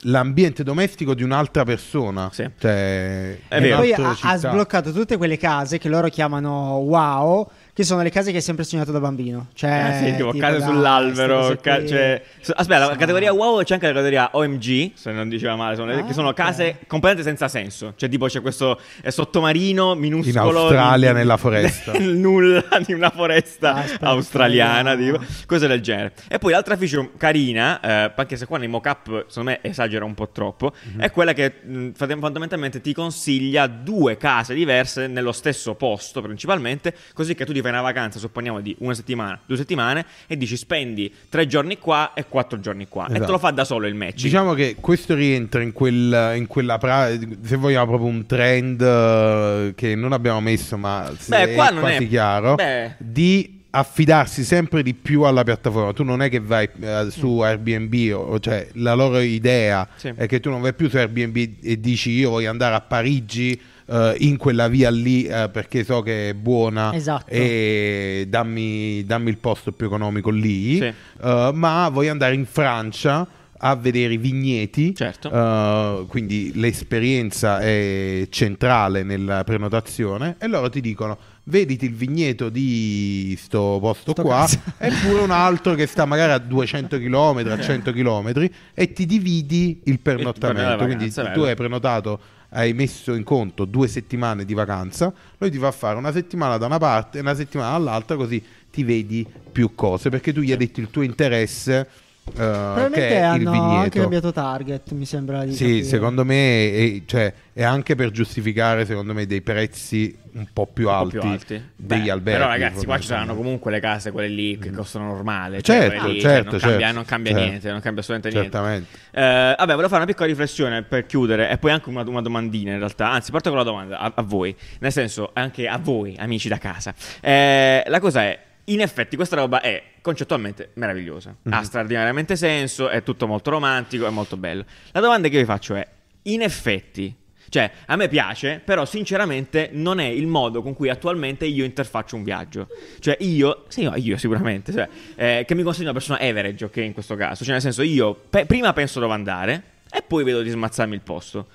l'ambiente 0.03 0.63
domestico 0.63 1.13
di 1.13 1.23
un'altra 1.23 1.63
persona. 1.63 2.29
Sì. 2.31 2.49
Cioè, 2.57 3.39
vero. 3.49 3.77
Poi 3.77 3.93
ha, 3.93 4.17
ha 4.21 4.37
sbloccato 4.37 4.91
tutte 4.91 5.17
quelle 5.17 5.37
case 5.37 5.77
che 5.77 5.89
loro 5.89 6.07
chiamano 6.09 6.77
wow, 6.77 7.49
che 7.73 7.83
sono 7.83 8.03
le 8.03 8.11
case 8.11 8.29
che 8.31 8.37
hai 8.37 8.43
sempre 8.43 8.63
sognato 8.63 8.91
da 8.91 8.99
bambino. 8.99 9.47
Cioè, 9.55 9.89
Eh 9.89 9.97
sì, 10.11 10.15
tipo 10.15 10.31
tipo, 10.31 10.45
case 10.45 10.61
sull'albero. 10.61 11.57
ca- 11.59 11.85
cioè- 11.85 12.21
aspetta, 12.55 12.77
la 12.79 12.85
Sono- 12.85 12.97
categoria 12.97 13.33
wow 13.33 13.63
c'è 13.63 13.73
anche 13.73 13.87
la 13.87 13.93
categoria 13.93 14.29
OMG, 14.33 14.91
se 14.93 15.11
non 15.11 15.27
diceva 15.27 15.55
male, 15.55 15.75
sono 15.75 15.87
le- 15.91 16.01
Ah, 16.01 16.05
che 16.05 16.13
sono 16.13 16.33
case 16.33 16.77
completamente 16.87 17.23
senza 17.23 17.47
senso. 17.47 17.93
Cioè, 17.95 18.07
tipo 18.09 18.27
c'è 18.27 18.41
questo 18.41 18.79
sottomarino 19.23 19.95
minuscolo 19.95 20.49
In 20.49 20.55
Australia, 20.57 21.11
di- 21.11 21.17
nella 21.17 21.37
foresta. 21.37 21.93
nulla 21.97 22.63
di 22.85 22.93
una 22.93 23.09
foresta 23.09 23.73
aspetta, 23.75 24.05
australiana, 24.07 24.93
no. 24.95 24.99
tipo, 25.01 25.19
cose 25.45 25.67
del 25.67 25.81
genere. 25.81 26.13
E 26.27 26.37
poi 26.37 26.51
l'altra 26.51 26.77
feature 26.77 27.09
carina, 27.17 27.79
eh, 27.79 28.11
anche 28.15 28.35
se 28.37 28.45
qua 28.45 28.57
nei 28.57 28.67
mock-up 28.67 29.25
secondo 29.27 29.49
me 29.51 29.59
esagera 29.61 30.05
un 30.05 30.13
po' 30.13 30.29
troppo, 30.29 30.73
Mhm. 30.93 30.99
è 31.01 31.11
quella 31.11 31.33
che 31.33 31.53
mh, 31.63 31.89
fate- 31.93 32.17
fondamentalmente 32.19 32.81
ti 32.81 32.93
consiglia 32.93 33.65
due 33.67 34.17
case 34.17 34.53
diverse 34.53 35.07
nello 35.07 35.31
stesso 35.31 35.73
posto 35.75 36.21
principalmente, 36.21 36.93
così 37.13 37.33
che 37.35 37.45
tu 37.45 37.53
ti 37.53 37.61
fai 37.63 37.71
una 37.71 37.81
vacanza, 37.81 38.19
supponiamo 38.19 38.61
di 38.61 38.75
una 38.79 38.93
settimana, 38.93 39.39
due 39.45 39.57
settimane, 39.57 40.05
e 40.27 40.37
dici 40.37 40.55
spendi 40.55 41.11
tre 41.29 41.47
giorni 41.47 41.79
qua 41.79 42.13
e 42.13 42.25
quattro 42.29 42.59
giorni 42.59 42.87
qua. 42.87 43.05
E 43.07 43.11
Esatto. 43.13 43.25
te 43.25 43.31
lo 43.31 43.39
fa 43.39 43.49
da 43.49 43.63
solo 43.65 43.87
il 43.87 43.95
match. 43.95 44.21
Diciamo 44.21 44.53
che 44.53 44.75
questo 44.79 45.15
rientra 45.15 45.61
in, 45.63 45.71
quel, 45.71 46.33
in 46.35 46.45
quella 46.47 46.77
pra- 46.77 47.09
se 47.41 47.55
vogliamo 47.55 47.87
proprio 47.87 48.09
un 48.09 48.25
trend 48.27 48.81
eh, 48.81 49.73
che 49.75 49.95
non 49.95 50.11
abbiamo 50.13 50.41
messo 50.41 50.77
ma 50.77 51.11
se- 51.17 51.29
Beh, 51.29 51.53
è 51.55 51.71
non 51.71 51.79
quasi 51.79 52.03
è- 52.03 52.07
chiaro 52.07 52.55
beh. 52.55 52.95
di 52.99 53.61
affidarsi 53.75 54.43
sempre 54.43 54.83
di 54.83 54.93
più 54.93 55.23
alla 55.23 55.43
piattaforma 55.43 55.93
tu 55.93 56.03
non 56.03 56.21
è 56.21 56.29
che 56.29 56.39
vai 56.39 56.69
eh, 56.79 57.07
su 57.09 57.37
Mm. 57.37 57.41
Airbnb 57.41 58.13
o, 58.15 58.39
cioè 58.39 58.67
la 58.73 58.93
loro 58.93 59.19
idea 59.19 59.87
Sì. 59.95 60.13
è 60.15 60.27
che 60.27 60.39
tu 60.39 60.51
non 60.51 60.61
vai 60.61 60.73
più 60.75 60.89
su 60.89 60.97
Airbnb 60.97 61.35
e 61.63 61.79
dici 61.79 62.11
io 62.11 62.29
voglio 62.29 62.51
andare 62.51 62.75
a 62.75 62.81
Parigi 62.81 63.59
eh, 63.85 64.15
in 64.19 64.37
quella 64.37 64.67
via 64.67 64.89
lì 64.89 65.25
eh, 65.25 65.49
perché 65.51 65.83
so 65.83 66.01
che 66.01 66.29
è 66.29 66.33
buona 66.33 66.93
Esatto. 66.93 67.29
e 67.29 68.25
dammi, 68.27 69.03
dammi 69.05 69.29
il 69.29 69.37
posto 69.37 69.71
più 69.71 69.85
economico 69.87 70.29
lì 70.29 70.77
Sì. 70.77 70.83
eh, 71.21 71.51
ma 71.53 71.89
voglio 71.89 72.11
andare 72.11 72.35
in 72.35 72.45
Francia 72.45 73.27
a 73.65 73.75
vedere 73.75 74.13
i 74.13 74.17
vigneti 74.17 74.93
Certo. 74.93 75.29
Uh, 75.29 76.05
quindi 76.07 76.51
l'esperienza 76.55 77.59
è 77.59 78.27
centrale 78.29 79.03
nella 79.03 79.45
prenotazione 79.45 80.35
e 80.37 80.47
loro 80.47 80.69
ti 80.69 80.81
dicono 80.81 81.17
vediti 81.45 81.85
il 81.85 81.93
vigneto 81.93 82.49
di 82.49 83.37
sto 83.39 83.77
posto 83.81 84.11
Sto 84.11 84.21
qua 84.21 84.39
cazzo. 84.39 84.59
eppure 84.77 85.21
un 85.21 85.31
altro 85.31 85.75
che 85.75 85.85
sta 85.87 86.03
magari 86.05 86.33
a 86.33 86.39
200 86.39 86.97
km 86.99 87.43
a 87.51 87.59
100 87.61 87.93
km 87.93 88.47
e 88.73 88.91
ti 88.91 89.05
dividi 89.05 89.79
il 89.85 89.99
pernottamento 89.99 90.83
quindi 90.83 91.09
tu 91.11 91.41
hai 91.41 91.55
prenotato 91.55 92.19
hai 92.53 92.73
messo 92.73 93.13
in 93.13 93.23
conto 93.23 93.65
due 93.65 93.87
settimane 93.87 94.45
di 94.45 94.53
vacanza 94.53 95.13
lui 95.37 95.49
ti 95.49 95.57
fa 95.57 95.71
fare 95.71 95.97
una 95.97 96.11
settimana 96.11 96.57
da 96.57 96.65
una 96.65 96.77
parte 96.77 97.17
e 97.17 97.21
una 97.21 97.35
settimana 97.35 97.71
dall'altra 97.71 98.15
così 98.15 98.43
ti 98.71 98.83
vedi 98.83 99.27
più 99.51 99.75
cose 99.75 100.09
perché 100.09 100.33
tu 100.33 100.41
gli 100.41 100.51
hai 100.51 100.57
detto 100.57 100.79
il 100.79 100.89
tuo 100.89 101.01
interesse 101.01 101.87
uh, 102.25 102.31
che 102.31 102.41
Probabilmente 102.41 103.15
il 103.15 103.23
hanno 103.23 103.71
anche 103.79 103.99
cambiato 103.99 104.31
target, 104.31 104.91
mi 104.91 105.05
sembra 105.05 105.43
di 105.43 105.53
sì, 105.53 105.63
capire. 105.63 105.83
secondo 105.83 106.25
me 106.25 106.71
è, 106.71 107.01
cioè, 107.05 107.33
è 107.53 107.63
anche 107.63 107.95
per 107.95 108.11
giustificare 108.11 108.85
secondo 108.85 109.13
me 109.13 109.25
dei 109.25 109.41
prezzi 109.41 110.17
un 110.33 110.47
po' 110.51 110.65
più 110.65 110.87
Un 110.87 110.93
po' 110.93 110.99
alti, 110.99 111.19
più 111.19 111.29
alti. 111.29 111.63
degli 111.75 112.03
Beh, 112.05 112.09
alberghi. 112.09 112.39
Però 112.39 112.49
ragazzi, 112.49 112.85
qua 112.85 112.97
ci 112.97 113.05
saranno 113.07 113.35
comunque 113.35 113.71
le 113.71 113.79
case, 113.79 114.11
quelle 114.11 114.29
lì 114.29 114.57
che 114.57 114.71
costano 114.71 115.05
normale. 115.05 115.61
Certo, 115.61 115.99
quelle 115.99 116.13
lì, 116.13 116.21
certo, 116.21 116.51
non 116.51 116.59
cambia, 116.59 116.79
certo, 116.79 116.95
non 116.95 117.05
cambia 117.05 117.31
certo. 117.31 117.47
niente, 117.47 117.71
non 117.71 117.79
cambia 117.81 118.01
assolutamente 118.01 118.39
niente. 118.39 118.87
Eh, 119.11 119.55
vabbè, 119.57 119.71
volevo 119.71 119.87
fare 119.87 120.01
una 120.01 120.05
piccola 120.05 120.27
riflessione 120.27 120.81
per 120.81 121.05
chiudere 121.05 121.49
e 121.51 121.57
poi 121.57 121.71
anche 121.71 121.89
una, 121.89 122.01
una 122.01 122.21
domandina 122.21 122.71
in 122.71 122.77
realtà. 122.79 123.11
Anzi, 123.11 123.29
parto 123.29 123.49
con 123.49 123.59
la 123.59 123.63
domanda 123.63 123.99
a, 123.99 124.11
a 124.15 124.21
voi, 124.23 124.55
nel 124.79 124.91
senso 124.91 125.29
anche 125.33 125.67
a 125.67 125.77
voi, 125.77 126.15
amici 126.17 126.47
da 126.47 126.57
casa. 126.57 126.93
Eh, 127.21 127.83
la 127.85 127.99
cosa 127.99 128.23
è, 128.23 128.39
in 128.65 128.81
effetti, 128.81 129.15
questa 129.15 129.35
roba 129.35 129.61
è 129.61 129.83
concettualmente 130.03 130.71
meravigliosa. 130.73 131.35
Mhm. 131.41 131.53
Ha 131.53 131.63
straordinariamente 131.63 132.35
senso, 132.35 132.89
è 132.89 133.01
tutto 133.01 133.25
molto 133.25 133.49
romantico, 133.49 134.05
è 134.05 134.11
molto 134.11 134.37
bello. 134.37 134.65
La 134.91 134.99
domanda 134.99 135.29
che 135.29 135.37
vi 135.39 135.45
faccio 135.45 135.73
è, 135.73 135.87
in 136.23 136.41
effetti, 136.41 137.15
cioè, 137.49 137.71
a 137.85 137.95
me 137.95 138.07
piace, 138.09 138.61
però 138.63 138.83
sinceramente 138.83 139.69
non 139.71 139.99
è 139.99 140.05
il 140.05 140.27
modo 140.27 140.61
con 140.61 140.73
cui 140.73 140.89
attualmente 140.89 141.45
io 141.45 141.63
interfaccio 141.63 142.15
un 142.15 142.23
viaggio. 142.23 142.67
Cioè, 142.99 143.15
io, 143.21 143.63
sì, 143.69 143.83
no, 143.83 143.95
io 143.95 144.17
sicuramente, 144.17 144.73
cioè, 144.73 144.89
eh, 145.15 145.45
che 145.47 145.55
mi 145.55 145.63
considero 145.63 145.91
una 145.91 145.99
persona 145.99 146.19
average, 146.19 146.65
ok, 146.65 146.75
in 146.77 146.93
questo 146.93 147.15
caso. 147.15 147.43
Cioè, 147.43 147.53
nel 147.53 147.61
senso, 147.61 147.81
io 147.81 148.13
pe- 148.13 148.45
prima 148.45 148.73
penso 148.73 148.99
dove 148.99 149.13
andare 149.13 149.63
e 149.89 150.01
poi 150.01 150.23
vedo 150.23 150.41
di 150.41 150.49
smazzarmi 150.49 150.95
il 150.95 151.01
posto. 151.01 151.47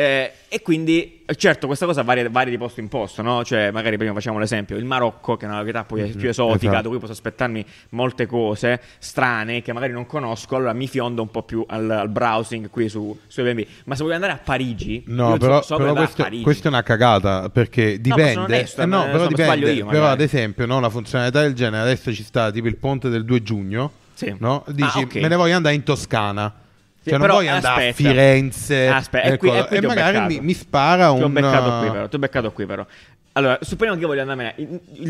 Eh, 0.00 0.32
e 0.48 0.62
quindi, 0.62 1.24
eh, 1.26 1.34
certo, 1.34 1.66
questa 1.66 1.84
cosa 1.84 2.02
varia, 2.02 2.30
varia 2.30 2.52
di 2.52 2.56
posto 2.56 2.78
in 2.78 2.86
posto, 2.86 3.20
no? 3.20 3.42
Cioè, 3.42 3.72
magari 3.72 3.96
prima 3.96 4.12
facciamo 4.12 4.38
l'esempio, 4.38 4.76
il 4.76 4.84
Marocco, 4.84 5.36
che 5.36 5.44
è 5.44 5.48
una 5.48 5.56
località 5.56 5.82
poi 5.82 6.08
più 6.12 6.28
esotica, 6.28 6.66
esatto. 6.68 6.82
da 6.82 6.88
cui 6.88 6.98
posso 7.00 7.10
aspettarmi 7.10 7.66
molte 7.90 8.26
cose 8.26 8.80
strane 9.00 9.60
che 9.60 9.72
magari 9.72 9.92
non 9.92 10.06
conosco, 10.06 10.54
allora 10.54 10.72
mi 10.72 10.86
fiondo 10.86 11.22
un 11.22 11.32
po' 11.32 11.42
più 11.42 11.64
al, 11.66 11.90
al 11.90 12.08
browsing 12.10 12.70
qui 12.70 12.88
su, 12.88 13.18
su 13.26 13.40
Airbnb. 13.40 13.66
Ma 13.86 13.96
se 13.96 14.02
voglio 14.04 14.14
andare 14.14 14.32
a 14.34 14.36
Parigi, 14.38 15.02
No, 15.06 15.36
però, 15.36 15.62
so, 15.62 15.66
so 15.66 15.76
però 15.78 15.94
questo, 15.94 16.22
Parigi. 16.22 16.42
questa 16.44 16.68
è 16.68 16.70
una 16.70 16.82
cagata 16.84 17.48
perché 17.50 18.00
dipende. 18.00 18.32
sono 18.34 18.44
onesto, 18.44 18.82
eh, 18.82 18.86
no, 18.86 19.02
però 19.06 19.22
so- 19.24 19.28
dipende. 19.30 19.52
sbaglio 19.56 19.68
io, 19.72 19.86
però, 19.86 20.06
ad 20.06 20.20
esempio, 20.20 20.64
no, 20.64 20.76
una 20.76 20.90
funzionalità 20.90 21.40
del 21.40 21.54
genere 21.54 21.82
adesso 21.82 22.14
ci 22.14 22.22
sta 22.22 22.52
tipo 22.52 22.68
il 22.68 22.76
ponte 22.76 23.08
del 23.08 23.24
2 23.24 23.42
giugno. 23.42 23.90
Sì. 24.14 24.32
No? 24.38 24.62
Dici, 24.68 24.98
Ah, 24.98 25.02
ok. 25.02 25.14
me 25.16 25.26
ne 25.26 25.34
voglio 25.34 25.56
andare 25.56 25.74
in 25.74 25.82
Toscana. 25.82 26.54
Cioè, 27.08 27.18
non 27.18 27.26
però 27.26 27.34
voglio 27.34 27.50
andare 27.52 27.86
a 27.86 27.88
aspetta. 27.88 28.08
Firenze 28.10 28.88
Aspetta, 28.88 29.36
qui- 29.36 29.48
e 29.50 29.64
qui 29.66 29.76
e 29.76 29.80
magari 29.82 30.20
mi, 30.26 30.40
mi 30.40 30.54
spara 30.54 31.12
Ti 31.14 31.22
ho 31.22 31.26
un. 31.26 31.32
beccato 31.32 31.78
qui 31.80 31.90
però, 31.90 32.08
ti 32.08 32.16
ho 32.16 32.18
beccato 32.18 32.52
qui 32.52 32.66
però. 32.66 32.86
Allora, 33.32 33.56
supponiamo 33.60 33.96
che 33.96 34.04
io 34.04 34.10
voglio 34.12 34.28
andare 34.28 34.56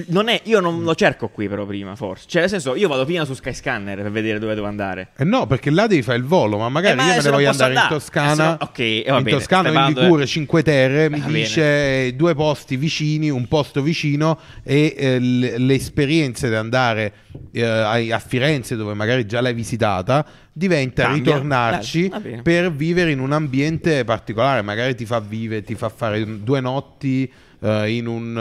non 0.09 0.29
è, 0.29 0.39
io 0.45 0.61
non 0.61 0.83
lo 0.83 0.95
cerco 0.95 1.29
qui 1.29 1.49
però 1.49 1.65
prima, 1.65 1.97
forse. 1.97 2.27
Cioè, 2.29 2.43
nel 2.43 2.51
senso, 2.51 2.75
io 2.75 2.87
vado 2.87 3.07
prima 3.07 3.25
su 3.25 3.33
Skyscanner 3.33 4.03
per 4.03 4.11
vedere 4.11 4.39
dove 4.39 4.55
devo 4.55 4.67
andare. 4.67 5.09
Eh 5.17 5.25
no, 5.25 5.47
perché 5.47 5.71
là 5.71 5.87
devi 5.87 6.03
fare 6.03 6.19
il 6.19 6.25
volo, 6.25 6.59
ma 6.59 6.69
magari 6.69 6.93
Eh, 6.93 6.97
ma 6.97 7.03
io 7.05 7.09
me 7.09 7.15
se 7.15 7.23
ne 7.23 7.29
non 7.29 7.37
voglio 7.37 7.51
posso 7.51 7.63
andare, 7.65 7.73
in 7.73 7.79
andare. 7.79 8.01
Toscana. 8.01 8.45
Eh, 8.45 8.57
no- 8.61 8.67
ok, 8.69 8.79
eh, 8.79 9.05
va 9.09 9.17
in 9.17 9.23
bene, 9.25 9.37
Toscana 9.39 9.87
in 9.89 9.95
Ligure, 9.95 10.27
Cinque 10.27 10.63
Terre, 10.63 11.09
mi 11.09 11.21
Va 11.21 11.27
bene. 11.27 11.39
dice 11.39 12.17
due 12.17 12.35
posti 12.35 12.77
vicini, 12.77 13.31
un 13.31 13.49
posto 13.49 13.81
vicino 13.81 14.39
e 14.63 14.95
eh, 14.95 15.19
l- 15.19 15.55
le 15.65 15.75
esperienze 15.75 16.51
di 16.51 16.55
andare 16.55 17.13
eh, 17.53 17.65
a, 17.65 17.93
a 18.15 18.19
Firenze, 18.19 18.77
dove 18.77 18.95
magari 18.95 19.27
già 19.27 19.41
l'hai 19.41 19.55
visitata, 19.55 20.25
diventa 20.53 21.03
Cambia. 21.05 21.33
ritornarci 21.35 22.09
bene. 22.21 22.43
per 22.43 22.73
vivere 22.73 23.11
in 23.11 23.21
un 23.21 23.33
ambiente 23.33 24.05
particolare. 24.05 24.63
Magari 24.63 24.95
ti 24.95 25.07
fa 25.07 25.21
vivere, 25.21 25.63
ti 25.63 25.75
fa 25.75 25.89
fare 25.89 26.43
due 26.43 26.61
notti 26.61 27.31
eh, 27.61 27.91
in 27.97 28.07
un. 28.07 28.37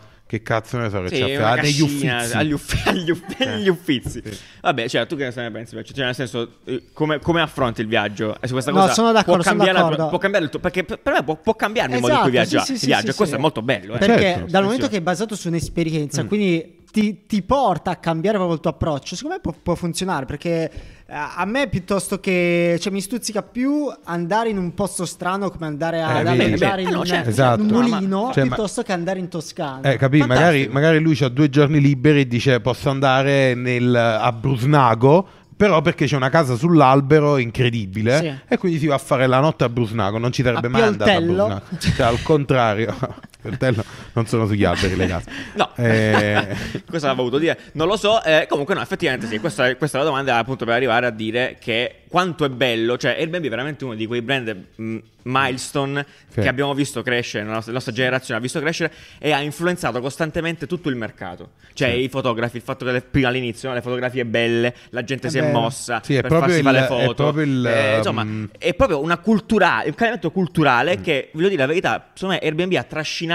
eh, 0.00 0.14
che 0.28 0.42
cazzo 0.42 0.76
ne 0.76 0.90
so 0.90 1.02
che 1.02 1.08
Sì, 1.14 1.22
c'è 1.22 1.34
a 1.34 1.38
una 1.38 1.46
fare? 1.50 1.62
Negli 1.62 1.80
cascina, 1.82 2.16
uffizi. 2.16 2.36
agli, 2.36 2.52
uffi- 2.52 2.82
agli 2.88 3.10
uffi- 3.10 3.42
agli 3.44 3.68
uffizi. 3.68 4.22
Vabbè, 4.60 4.88
cioè, 4.88 5.06
tu 5.06 5.14
che 5.16 5.32
ne 5.32 5.50
pensi? 5.52 5.76
Cioè, 5.84 6.04
nel 6.04 6.14
senso, 6.16 6.54
eh, 6.64 6.82
come, 6.92 7.20
come 7.20 7.40
affronti 7.40 7.80
il 7.80 7.86
viaggio? 7.86 8.34
E 8.40 8.46
su 8.48 8.52
questa 8.54 8.72
No, 8.72 8.80
cosa 8.80 8.92
sono 8.92 9.12
d'accordo, 9.12 9.42
può 9.42 9.42
sono 9.44 9.56
cambiare, 9.58 9.78
la- 9.78 9.84
d'accordo. 9.84 10.08
può 10.08 10.18
cambiare 10.18 10.44
il 10.46 10.50
tuo, 10.50 10.58
perché 10.58 10.82
per 10.82 11.00
me 11.12 11.22
può, 11.22 11.36
può 11.36 11.54
cambiare 11.54 11.94
il 11.94 12.00
modo 12.00 12.12
in 12.14 12.20
cui 12.22 12.30
Esatto, 12.30 12.48
viaggia, 12.48 12.64
sì, 12.64 12.76
sì, 12.76 12.86
viaggia 12.86 13.02
sì, 13.04 13.10
e 13.10 13.14
questo 13.14 13.34
sì. 13.34 13.38
è 13.38 13.42
molto 13.42 13.62
bello. 13.62 13.94
Eh. 13.94 13.98
Perché 13.98 14.20
Certo. 14.22 14.50
dal 14.50 14.62
momento 14.64 14.88
che 14.88 14.96
è 14.96 15.00
basato 15.00 15.36
su 15.36 15.46
un'esperienza, 15.46 16.24
Mm. 16.24 16.26
quindi 16.26 16.84
ti, 16.90 17.26
ti 17.26 17.42
porta 17.42 17.90
a 17.90 17.96
cambiare 17.96 18.36
proprio 18.36 18.56
il 18.56 18.62
tuo 18.62 18.70
approccio, 18.70 19.14
secondo 19.16 19.36
me 19.36 19.40
può, 19.42 19.54
può 19.62 19.74
funzionare 19.74 20.24
perché 20.26 20.70
eh, 20.70 21.14
a 21.14 21.44
me 21.44 21.68
piuttosto 21.68 22.18
che 22.20 22.78
cioè, 22.80 22.92
mi 22.92 23.00
stuzzica 23.00 23.42
più 23.42 23.92
andare 24.04 24.48
in 24.48 24.58
un 24.58 24.72
posto 24.74 25.04
strano 25.04 25.50
come 25.50 25.66
andare 25.66 26.00
a- 26.02 26.16
Eh, 26.16 26.20
ad 26.20 26.26
alleggiare 26.26 26.82
Eh, 26.82 26.84
in 26.84 26.90
no, 26.92 27.00
un, 27.00 27.04
certo, 27.06 27.28
Esatto. 27.30 27.60
un 27.62 27.68
certo. 27.68 27.82
mulino 27.82 28.24
Ma- 28.26 28.32
cioè, 28.32 28.44
ma- 28.44 28.54
piuttosto 28.54 28.82
che 28.82 28.92
andare 28.92 29.18
in 29.18 29.28
Toscana. 29.28 29.90
Eh, 29.92 29.96
capì? 29.96 30.18
Magari, 30.20 30.68
magari 30.68 30.98
lui 31.00 31.16
ha 31.20 31.28
due 31.28 31.48
giorni 31.50 31.80
liberi 31.80 32.20
e 32.20 32.26
dice 32.26 32.60
posso 32.60 32.88
andare 32.90 33.54
nel, 33.54 33.94
a 33.94 34.32
Brusnago. 34.32 35.28
Però 35.56 35.80
perché 35.80 36.04
c'è 36.04 36.16
una 36.16 36.28
casa 36.28 36.54
sull'albero 36.54 37.38
incredibile 37.38 38.18
Sì. 38.18 38.34
e 38.46 38.58
quindi 38.58 38.78
si 38.78 38.86
va 38.86 38.96
a 38.96 38.98
fare 38.98 39.26
la 39.26 39.40
notte 39.40 39.64
a 39.64 39.70
Brusnago. 39.70 40.18
Non 40.18 40.30
ci 40.30 40.42
sarebbe 40.42 40.68
mai 40.68 40.82
andato 40.82 41.10
a. 41.10 41.18
Brusnago. 41.18 41.62
Cioè, 41.78 42.06
al 42.06 42.20
contrario, 42.22 42.94
Pioltello 43.40 43.84
non 44.14 44.26
sono 44.26 44.46
sugli 44.46 44.64
alberi 44.64 44.96
le 44.96 45.06
case. 45.06 45.30
No, 45.54 45.70
Eh, 45.76 46.56
cosa 46.90 47.06
avevo 47.08 47.22
voluto 47.24 47.38
dire? 47.38 47.58
Non 47.72 47.86
lo 47.88 47.96
so. 47.96 48.22
eh, 48.22 48.46
comunque, 48.48 48.74
no, 48.74 48.80
effettivamente 48.82 49.26
sì. 49.26 49.38
Questa, 49.38 49.74
questa 49.76 49.98
è 49.98 50.00
la 50.02 50.06
domanda 50.06 50.36
appunto 50.36 50.64
per 50.64 50.74
arrivare 50.74 51.06
a 51.06 51.10
dire 51.10 51.56
che 51.60 52.02
quanto 52.08 52.44
è 52.44 52.48
bello. 52.48 52.96
Cioè, 52.96 53.12
Airbnb 53.18 53.44
è 53.44 53.48
veramente 53.48 53.84
uno 53.84 53.94
di 53.94 54.06
quei 54.06 54.22
brand 54.22 54.64
mh, 54.76 54.96
milestone 55.22 56.06
Sì. 56.28 56.40
che 56.40 56.48
abbiamo 56.48 56.74
visto 56.74 57.02
crescere, 57.02 57.44
la 57.44 57.52
nostra, 57.52 57.72
la 57.72 57.76
nostra 57.78 57.92
generazione 57.94 58.38
ha 58.38 58.42
visto 58.42 58.60
crescere 58.60 58.92
e 59.18 59.32
ha 59.32 59.40
influenzato 59.40 60.00
costantemente 60.00 60.66
tutto 60.66 60.88
il 60.88 60.96
mercato. 60.96 61.50
Cioè, 61.72 61.90
Sì. 61.92 62.00
i 62.02 62.08
fotografi, 62.08 62.56
il 62.56 62.62
fatto 62.62 62.84
che 62.84 63.00
prima 63.02 63.28
all'inizio 63.28 63.72
le 63.72 63.80
fotografie 63.82 64.24
belle, 64.24 64.74
la 64.90 65.04
gente 65.04 65.26
È 65.28 65.30
si 65.30 65.38
è 65.38 65.50
mossa 65.50 66.00
Sì, 66.04 66.14
è 66.16 66.20
per 66.22 66.30
farsi 66.30 66.56
il- 66.58 66.62
fare 66.62 66.78
le 66.78 66.84
è 66.84 66.86
foto. 66.88 67.14
proprio 67.14 67.44
il, 67.44 67.66
Eh, 67.66 67.96
insomma, 67.98 68.22
um, 68.22 68.48
è 68.58 68.74
proprio 68.74 69.00
una 69.00 69.18
culturale, 69.18 69.86
un 69.88 69.94
cambiamento 69.94 70.28
Mm. 70.28 70.32
culturale 70.32 71.00
che, 71.00 71.30
voglio 71.32 71.48
dire 71.48 71.60
la 71.62 71.66
verità, 71.68 72.10
secondo 72.14 72.34
me 72.40 72.46
Airbnb 72.46 72.72
ha 72.74 72.82
trascinato, 72.84 73.25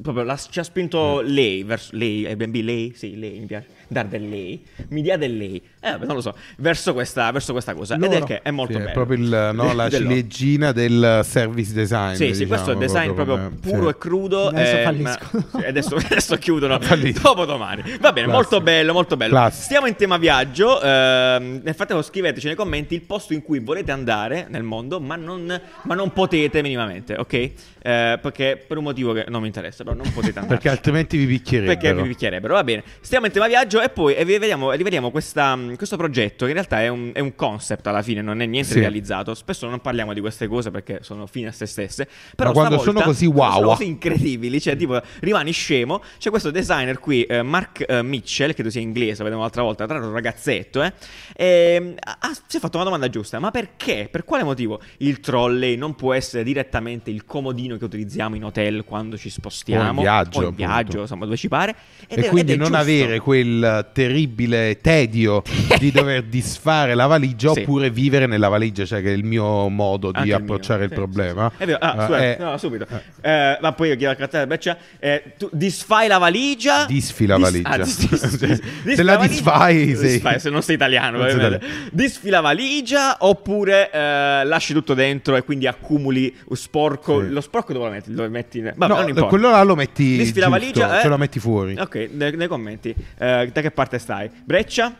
proprio 0.00 0.22
la- 0.24 0.36
ci 0.36 0.58
ha 0.60 0.62
spinto 0.64 1.20
Mm. 1.22 1.26
lei, 1.26 1.62
verso 1.64 1.96
lei, 1.96 2.24
Airbnb 2.26 2.54
lei, 2.56 2.92
sì, 2.94 3.18
lei, 3.18 3.38
mi 3.40 3.46
piace, 3.46 3.68
dar 3.88 4.06
del 4.06 4.28
lei, 4.28 4.62
mi 4.90 5.02
dia 5.02 5.16
del 5.16 5.36
lei, 5.36 5.60
eh, 5.80 5.96
non 6.04 6.14
lo 6.14 6.20
so, 6.20 6.34
verso 6.58 6.92
questa, 6.92 7.30
verso 7.32 7.52
questa 7.52 7.74
cosa, 7.74 7.94
ed 7.96 8.04
è 8.04 8.08
Loro. 8.08 8.24
che 8.26 8.42
è 8.42 8.50
molto 8.50 8.74
sì, 8.74 8.78
è 8.78 8.82
bello. 8.82 8.92
proprio 8.94 9.18
il- 9.18 9.50
no, 9.54 9.72
la 9.74 9.88
ciliegina 9.90 10.72
del 10.72 11.20
service 11.24 11.72
design. 11.72 12.14
Sì, 12.14 12.34
sì, 12.34 12.44
diciamo, 12.44 12.48
questo 12.48 12.70
è 12.70 12.72
il 12.74 12.78
design 12.78 13.12
proprio, 13.14 13.34
come- 13.36 13.50
puro 13.60 13.82
sì. 13.84 13.88
e 13.88 13.98
crudo. 13.98 14.48
Adesso 14.48 14.76
eh, 14.76 14.82
falliscono. 14.82 15.44
ma- 15.52 15.60
sì, 15.60 15.66
adesso, 15.66 15.94
adesso 16.04 16.36
chiudono 16.36 16.78
dopo 17.22 17.44
domani. 17.44 17.82
Va 18.00 18.12
bene, 18.12 18.26
Classico. 18.26 18.30
molto 18.32 18.60
bello, 18.60 18.92
molto 18.92 19.16
bello. 19.16 19.32
Classico. 19.34 19.62
Stiamo 19.64 19.86
in 19.86 19.94
tema 19.96 20.16
viaggio. 20.18 20.80
ehm, 20.80 21.60
nel 21.64 21.74
frattempo 21.74 22.02
scriveteci 22.02 22.46
nei 22.46 22.56
commenti 22.56 22.94
il 22.94 23.02
posto 23.02 23.32
in 23.32 23.42
cui 23.42 23.58
volete 23.60 23.90
andare 23.92 24.46
nel 24.48 24.62
mondo, 24.62 25.00
ma 25.00 25.16
non, 25.16 25.60
ma 25.82 25.94
non 25.94 26.12
potete 26.12 26.62
minimamente, 26.62 27.14
ok? 27.16 27.32
Eh, 27.80 28.18
perché 28.20 28.62
per 28.66 28.76
un 28.76 28.84
motivo 28.84 29.12
che 29.12 29.24
non 29.28 29.40
mi 29.40 29.46
interessa, 29.46 29.82
però 29.84 29.94
non 29.96 30.10
potete 30.12 30.38
andare. 30.38 30.54
Perché 30.56 30.68
altrimenti 30.68 31.16
vi 31.16 31.26
picchierebbero. 31.26 31.78
Perché 31.78 32.02
vi 32.02 32.08
picchierebbero, 32.08 32.54
va 32.54 32.64
bene. 32.64 32.82
Stiamo 33.00 33.26
in 33.26 33.32
tema 33.32 33.46
viaggio 33.46 33.77
e 33.82 33.88
poi 33.90 34.14
eh, 34.14 34.24
vi 34.24 34.38
vediamo, 34.38 34.72
rivediamo 34.72 35.10
questa, 35.10 35.54
mh, 35.56 35.76
questo 35.76 35.96
progetto 35.96 36.44
che 36.44 36.50
in 36.50 36.54
realtà 36.56 36.80
è 36.82 36.88
un, 36.88 37.10
è 37.12 37.20
un 37.20 37.34
concept 37.34 37.86
alla 37.86 38.02
fine, 38.02 38.20
non 38.22 38.40
è 38.40 38.46
niente 38.46 38.72
Sì. 38.72 38.78
realizzato. 38.80 39.34
Spesso 39.34 39.68
non 39.68 39.80
parliamo 39.80 40.12
di 40.12 40.20
queste 40.20 40.46
cose 40.46 40.70
perché 40.70 40.98
sono 41.02 41.26
fine 41.26 41.48
a 41.48 41.52
se 41.52 41.66
stesse. 41.66 42.08
Però 42.36 42.48
Ma 42.50 42.54
quando 42.54 42.78
stavolta 42.78 43.00
sono 43.00 43.12
così 43.12 43.26
wow. 43.26 43.52
Sono 43.54 43.66
cose 43.68 43.84
incredibili, 43.84 44.60
cioè 44.60 44.76
tipo 44.76 45.00
rimani 45.20 45.50
scemo. 45.52 46.02
C'è 46.18 46.30
questo 46.30 46.50
designer 46.50 46.98
qui, 46.98 47.22
eh, 47.24 47.42
Mark 47.42 47.84
eh, 47.86 48.02
Mitchell, 48.02 48.52
credo 48.54 48.70
sia 48.70 48.80
inglese, 48.80 49.22
vediamo 49.22 49.42
l'altra 49.42 49.62
volta, 49.62 49.84
tra 49.84 49.94
l'altro 49.94 50.10
un 50.10 50.16
ragazzetto, 50.16 50.82
eh, 50.82 50.92
e, 51.36 51.94
ha- 51.98 52.36
si 52.46 52.56
è 52.56 52.60
fatto 52.60 52.76
una 52.76 52.84
domanda 52.84 53.08
giusta, 53.08 53.38
ma 53.38 53.50
perché? 53.50 54.08
Per 54.10 54.24
quale 54.24 54.42
motivo 54.44 54.80
il 54.98 55.20
trolley 55.20 55.76
non 55.76 55.94
può 55.94 56.12
essere 56.14 56.42
direttamente 56.42 57.10
il 57.10 57.24
comodino 57.24 57.76
che 57.76 57.84
utilizziamo 57.84 58.36
in 58.36 58.44
hotel 58.44 58.84
quando 58.84 59.16
ci 59.16 59.30
spostiamo? 59.30 59.86
O 59.88 59.92
in 59.94 60.00
viaggio, 60.00 60.38
o 60.40 60.48
in 60.48 60.54
viaggio, 60.54 61.00
insomma, 61.00 61.24
dove 61.24 61.36
ci 61.36 61.48
pare. 61.48 61.74
Ed 62.08 62.18
e 62.18 62.26
è- 62.26 62.28
quindi 62.28 62.56
non 62.56 62.66
giusto. 62.68 62.82
avere 62.82 63.18
quel 63.20 63.62
terribile 63.92 64.78
tedio 64.80 65.42
di 65.78 65.90
dover 65.90 66.22
disfare 66.24 66.94
la 66.94 67.06
valigia 67.06 67.52
Sì. 67.52 67.60
oppure 67.60 67.90
vivere 67.90 68.26
nella 68.26 68.48
valigia, 68.48 68.84
cioè 68.84 69.02
che 69.02 69.08
è 69.08 69.16
il 69.16 69.24
mio 69.24 69.68
modo 69.68 70.10
di 70.10 70.18
Anche 70.18 70.28
il 70.30 70.34
approcciare 70.34 70.84
il, 70.84 70.90
mio, 70.90 70.96
sì, 70.98 71.02
problema. 71.02 71.52
sì. 71.56 71.62
È 71.62 71.66
vero, 71.66 71.78
ah, 71.80 71.94
Eh, 71.96 72.04
scusa, 72.04 72.18
eh, 72.24 72.36
no, 72.38 72.58
subito. 72.58 72.86
Eh, 73.20 73.58
ma 73.60 73.72
poi 73.72 73.88
io 73.88 73.96
chiedo 73.96 74.10
al 74.12 74.16
cartello 74.16 74.46
Breccia, 74.46 74.76
eh, 74.98 75.22
tu 75.38 75.48
disfai 75.52 76.08
la 76.08 76.18
valigia. 76.18 76.84
Disfi 76.86 77.26
la 77.26 77.38
valigia. 77.38 77.68
ah, 77.68 77.78
dis- 77.78 78.08
dis- 78.08 78.26
Se- 78.38 78.46
dis- 78.46 78.58
se 78.58 78.62
disfi 78.84 79.02
la 79.04 79.16
disfai, 79.16 80.40
se 80.40 80.50
non 80.50 80.62
sei 80.62 80.74
italiano, 80.74 81.18
Non 81.18 81.28
sei 81.30 81.60
disfi 81.92 82.28
la 82.30 82.40
valigia 82.40 83.16
oppure 83.20 83.90
eh, 83.90 84.44
lasci 84.44 84.72
tutto 84.72 84.94
dentro 84.94 85.36
e 85.36 85.42
quindi 85.42 85.66
accumuli 85.66 86.34
sporco. 86.52 87.20
Lo 87.20 87.40
sporco 87.40 87.72
dove 87.72 87.86
lo 87.86 87.90
metti? 87.92 88.12
Lo 88.12 88.28
metti 88.28 88.60
vabbè, 88.60 89.12
no, 89.12 89.26
quello 89.26 89.50
là 89.50 89.62
lo 89.62 89.74
metti 89.74 90.16
Disfi 90.16 90.40
la 90.40 90.48
valigia, 90.48 90.98
eh? 90.98 91.02
ce 91.02 91.08
lo 91.08 91.16
metti 91.18 91.38
fuori. 91.38 91.76
Ok, 91.78 92.08
nei, 92.12 92.34
nei 92.36 92.48
commenti. 92.48 92.94
Eh, 93.18 93.50
da 93.60 93.68
che 93.68 93.70
parte 93.74 93.98
stai? 93.98 94.30
Breccia? 94.44 94.92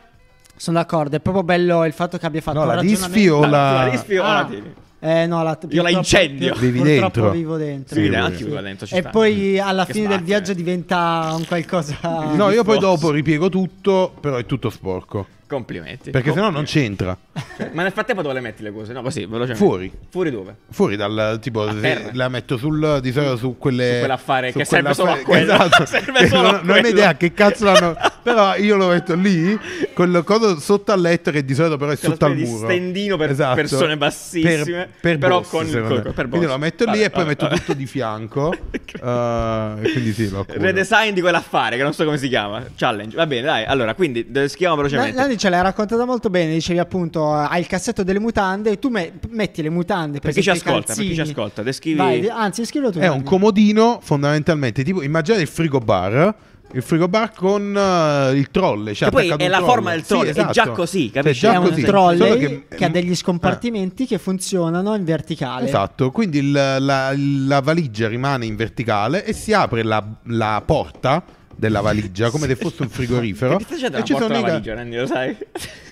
Sono 0.56 0.78
d'accordo, 0.78 1.16
è 1.16 1.20
proprio 1.20 1.44
bello 1.44 1.84
il 1.84 1.92
fatto 1.92 2.18
che 2.18 2.26
abbia 2.26 2.40
fatto 2.40 2.58
No, 2.58 2.64
un 2.68 2.74
la 2.74 2.80
disfi 2.80 3.28
ragionamento- 3.28 3.34
o 3.36 3.46
la- 3.50 3.84
La 3.84 3.88
disfi 3.90 4.16
o 4.16 4.22
Ah. 4.24 4.32
la 4.34 4.44
tiri? 4.46 4.74
Eh 5.00 5.26
no, 5.28 5.44
la, 5.44 5.56
Io 5.68 5.82
la 5.82 5.90
incendio. 5.90 6.54
Vivi 6.56 6.78
purtroppo 6.80 7.00
dentro. 7.20 7.30
vivo 7.30 7.56
dentro. 7.56 7.94
Sì, 7.94 8.08
Sì, 8.08 8.14
anche 8.16 8.36
sì. 8.38 8.48
io 8.48 8.60
dentro 8.60 8.86
ci 8.86 8.94
E 8.96 9.00
sta. 9.00 9.10
poi 9.10 9.56
alla 9.60 9.86
Che 9.86 9.92
fine 9.92 10.08
del 10.08 10.22
viaggio 10.22 10.50
eh. 10.50 10.54
diventa 10.56 11.32
un 11.36 11.46
qualcosa 11.46 11.96
No, 12.34 12.50
io 12.50 12.64
poi 12.64 12.80
dopo 12.80 13.12
ripiego 13.12 13.48
tutto, 13.48 14.12
però 14.20 14.36
è 14.38 14.44
tutto 14.46 14.70
sporco. 14.70 15.26
Complimenti. 15.46 16.10
Perché 16.10 16.32
sennò 16.32 16.50
non 16.50 16.64
c'entra. 16.64 17.16
Cioè, 17.56 17.70
ma 17.72 17.82
nel 17.82 17.92
frattempo 17.92 18.20
dove 18.20 18.34
le 18.34 18.40
metti 18.40 18.62
le 18.62 18.70
cose? 18.70 18.92
No, 18.92 19.00
così, 19.00 19.20
velocemente. 19.24 19.54
Fuori. 19.64 19.90
Fuori 20.10 20.30
dove? 20.30 20.56
Fuori 20.70 20.96
dal 20.96 21.38
tipo 21.40 21.66
se 21.70 21.80
terra. 21.80 22.10
la 22.12 22.28
metto 22.28 22.58
sul 22.58 22.98
di 23.00 23.12
solito 23.12 23.36
su 23.38 23.56
quelle 23.56 23.92
Su 23.92 23.98
quell'affare 24.00 24.50
su 24.52 24.58
che 24.58 24.64
serve 24.66 24.92
solo 24.92 25.12
a 25.12 25.16
quello. 25.18 25.52
esatto. 25.54 25.86
Serve 25.86 26.26
solo 26.26 26.42
non, 26.42 26.54
a 26.54 26.58
non 26.58 26.68
ho 26.68 26.72
quello. 26.72 26.88
idea 26.88 27.16
che 27.16 27.32
cazzo 27.32 27.64
l'hanno 27.64 27.96
però 28.35 28.56
io 28.56 28.76
lo 28.76 28.88
metto 28.88 29.14
lì 29.14 29.58
quel 29.94 30.23
coso 30.25 30.58
sotto 30.61 30.92
al 30.92 31.00
letto 31.00 31.30
che 31.30 31.44
di 31.44 31.54
solito 31.54 31.76
però 31.76 31.90
è 31.92 31.97
Quella 31.99 32.14
sotto 32.14 32.26
al 32.26 32.37
muro 32.37 32.64
stendino 32.66 33.16
per 33.16 33.30
Esatto. 33.30 33.54
persone 33.54 33.97
bassissime, 33.97 34.64
per, 34.64 34.88
per 35.00 35.18
però 35.18 35.38
boss, 35.40 35.49
con 35.50 35.66
con- 35.70 36.12
per 36.14 36.28
quindi 36.28 36.47
lo 36.47 36.58
metto 36.58 36.85
lì 36.85 36.90
Vabbè, 36.90 37.04
e 37.04 37.11
poi 37.11 37.18
vabbè, 37.25 37.28
metto 37.28 37.44
vabbè. 37.47 37.58
tutto 37.58 37.73
di 37.75 37.87
fianco 37.87 38.52
eh, 39.02 39.73
e 39.82 39.92
quindi 39.92 40.12
sì 40.12 40.28
lo 40.30 40.40
accumulo. 40.40 40.64
Redesign 40.64 41.12
di 41.12 41.20
quell'affare 41.20 41.76
che 41.76 41.82
non 41.82 41.92
so 41.92 42.04
come 42.04 42.18
si 42.18 42.28
chiama. 42.28 42.64
Challenge. 42.76 43.16
Va 43.16 43.26
bene, 43.26 43.42
dai. 43.42 43.64
Allora, 43.64 43.94
quindi 43.94 44.26
scriviamo 44.47 44.76
velocemente. 44.76 45.16
Nani 45.16 45.37
ce 45.38 45.49
l'hai 45.49 45.62
raccontata 45.62 46.04
molto 46.04 46.30
bene, 46.30 46.52
dicevi 46.52 46.78
appunto 46.78 47.32
hai 47.32 47.61
il 47.61 47.66
cassetto 47.66 48.02
delle 48.02 48.18
mutande 48.20 48.70
e 48.73 48.78
tu 48.78 48.88
me- 48.88 49.12
metti 49.30 49.62
le 49.62 49.70
mutande 49.70 50.18
per 50.20 50.32
Per 50.32 50.35
chi 50.35 50.42
ci 50.42 50.50
ascolta, 50.50 50.94
per 50.94 50.97
chi 50.97 51.11
ci 51.11 51.14
calzini. 51.16 51.30
ascolta, 51.30 51.62
descrivi 51.62 51.97
Vai, 51.97 52.28
anzi 52.28 52.64
scrivilo 52.64 52.92
tu. 52.92 52.99
è 52.99 53.08
un 53.08 53.23
comodino 53.23 53.99
fondamentalmente 54.02 54.82
tipo 54.85 55.02
immaginate 55.02 55.42
il 55.42 55.49
frigo 55.49 55.78
bar 55.78 56.35
il 56.72 56.82
frigo 56.82 57.08
bar 57.08 57.32
con 57.32 57.75
eh, 57.75 58.32
il 58.37 58.50
trolley 58.50 58.94
cioè 58.94 59.08
Che 59.08 59.14
poi 59.14 59.28
è 59.28 59.44
un 59.44 59.50
la 59.50 59.60
forma 59.62 59.90
del 59.92 60.02
Sì, 60.02 60.08
trolley, 60.08 60.26
è 60.28 60.30
esatto. 60.30 60.52
già 60.52 60.68
così, 60.68 61.10
capisci? 61.10 61.40
Cioè, 61.40 61.50
già 61.50 61.56
è 61.56 61.58
un 61.58 61.68
così. 61.68 61.80
Solo 62.18 62.37
che, 62.37 62.66
che, 62.68 62.84
ha 62.84 62.88
degli 62.90 63.10
eh. 63.10 63.14
scompartimenti 63.14 64.06
che 64.06 64.18
funzionano 64.18 64.94
in 64.94 65.04
verticale. 65.04 65.66
Esatto, 65.66 66.10
quindi 66.10 66.38
il- 66.38 66.52
la, 66.52 67.14
la 67.16 67.60
valigia 67.60 68.08
rimane 68.08 68.44
in 68.46 68.56
verticale 68.56 69.25
e 69.25 69.32
si 69.32 69.52
apre 69.52 69.82
la, 69.82 70.04
la 70.25 70.62
porta 70.64 71.22
della 71.56 71.80
valigia 71.80 72.30
come 72.30 72.46
se 72.46 72.54
fosse 72.56 72.82
un 72.82 72.88
frigorifero. 72.88 73.56
Che 73.58 73.64
differenza 73.66 73.87
c'è 73.87 73.90
tra 73.90 73.98
e 73.98 74.00
una 74.00 74.04
ci 74.06 74.12
porta 74.12 74.26
e 74.26 74.28
sono 74.28 74.38
una 74.38 74.48
i- 74.48 74.50
valigia, 74.50 74.75
lo 75.00 75.06
sai? 75.06 75.37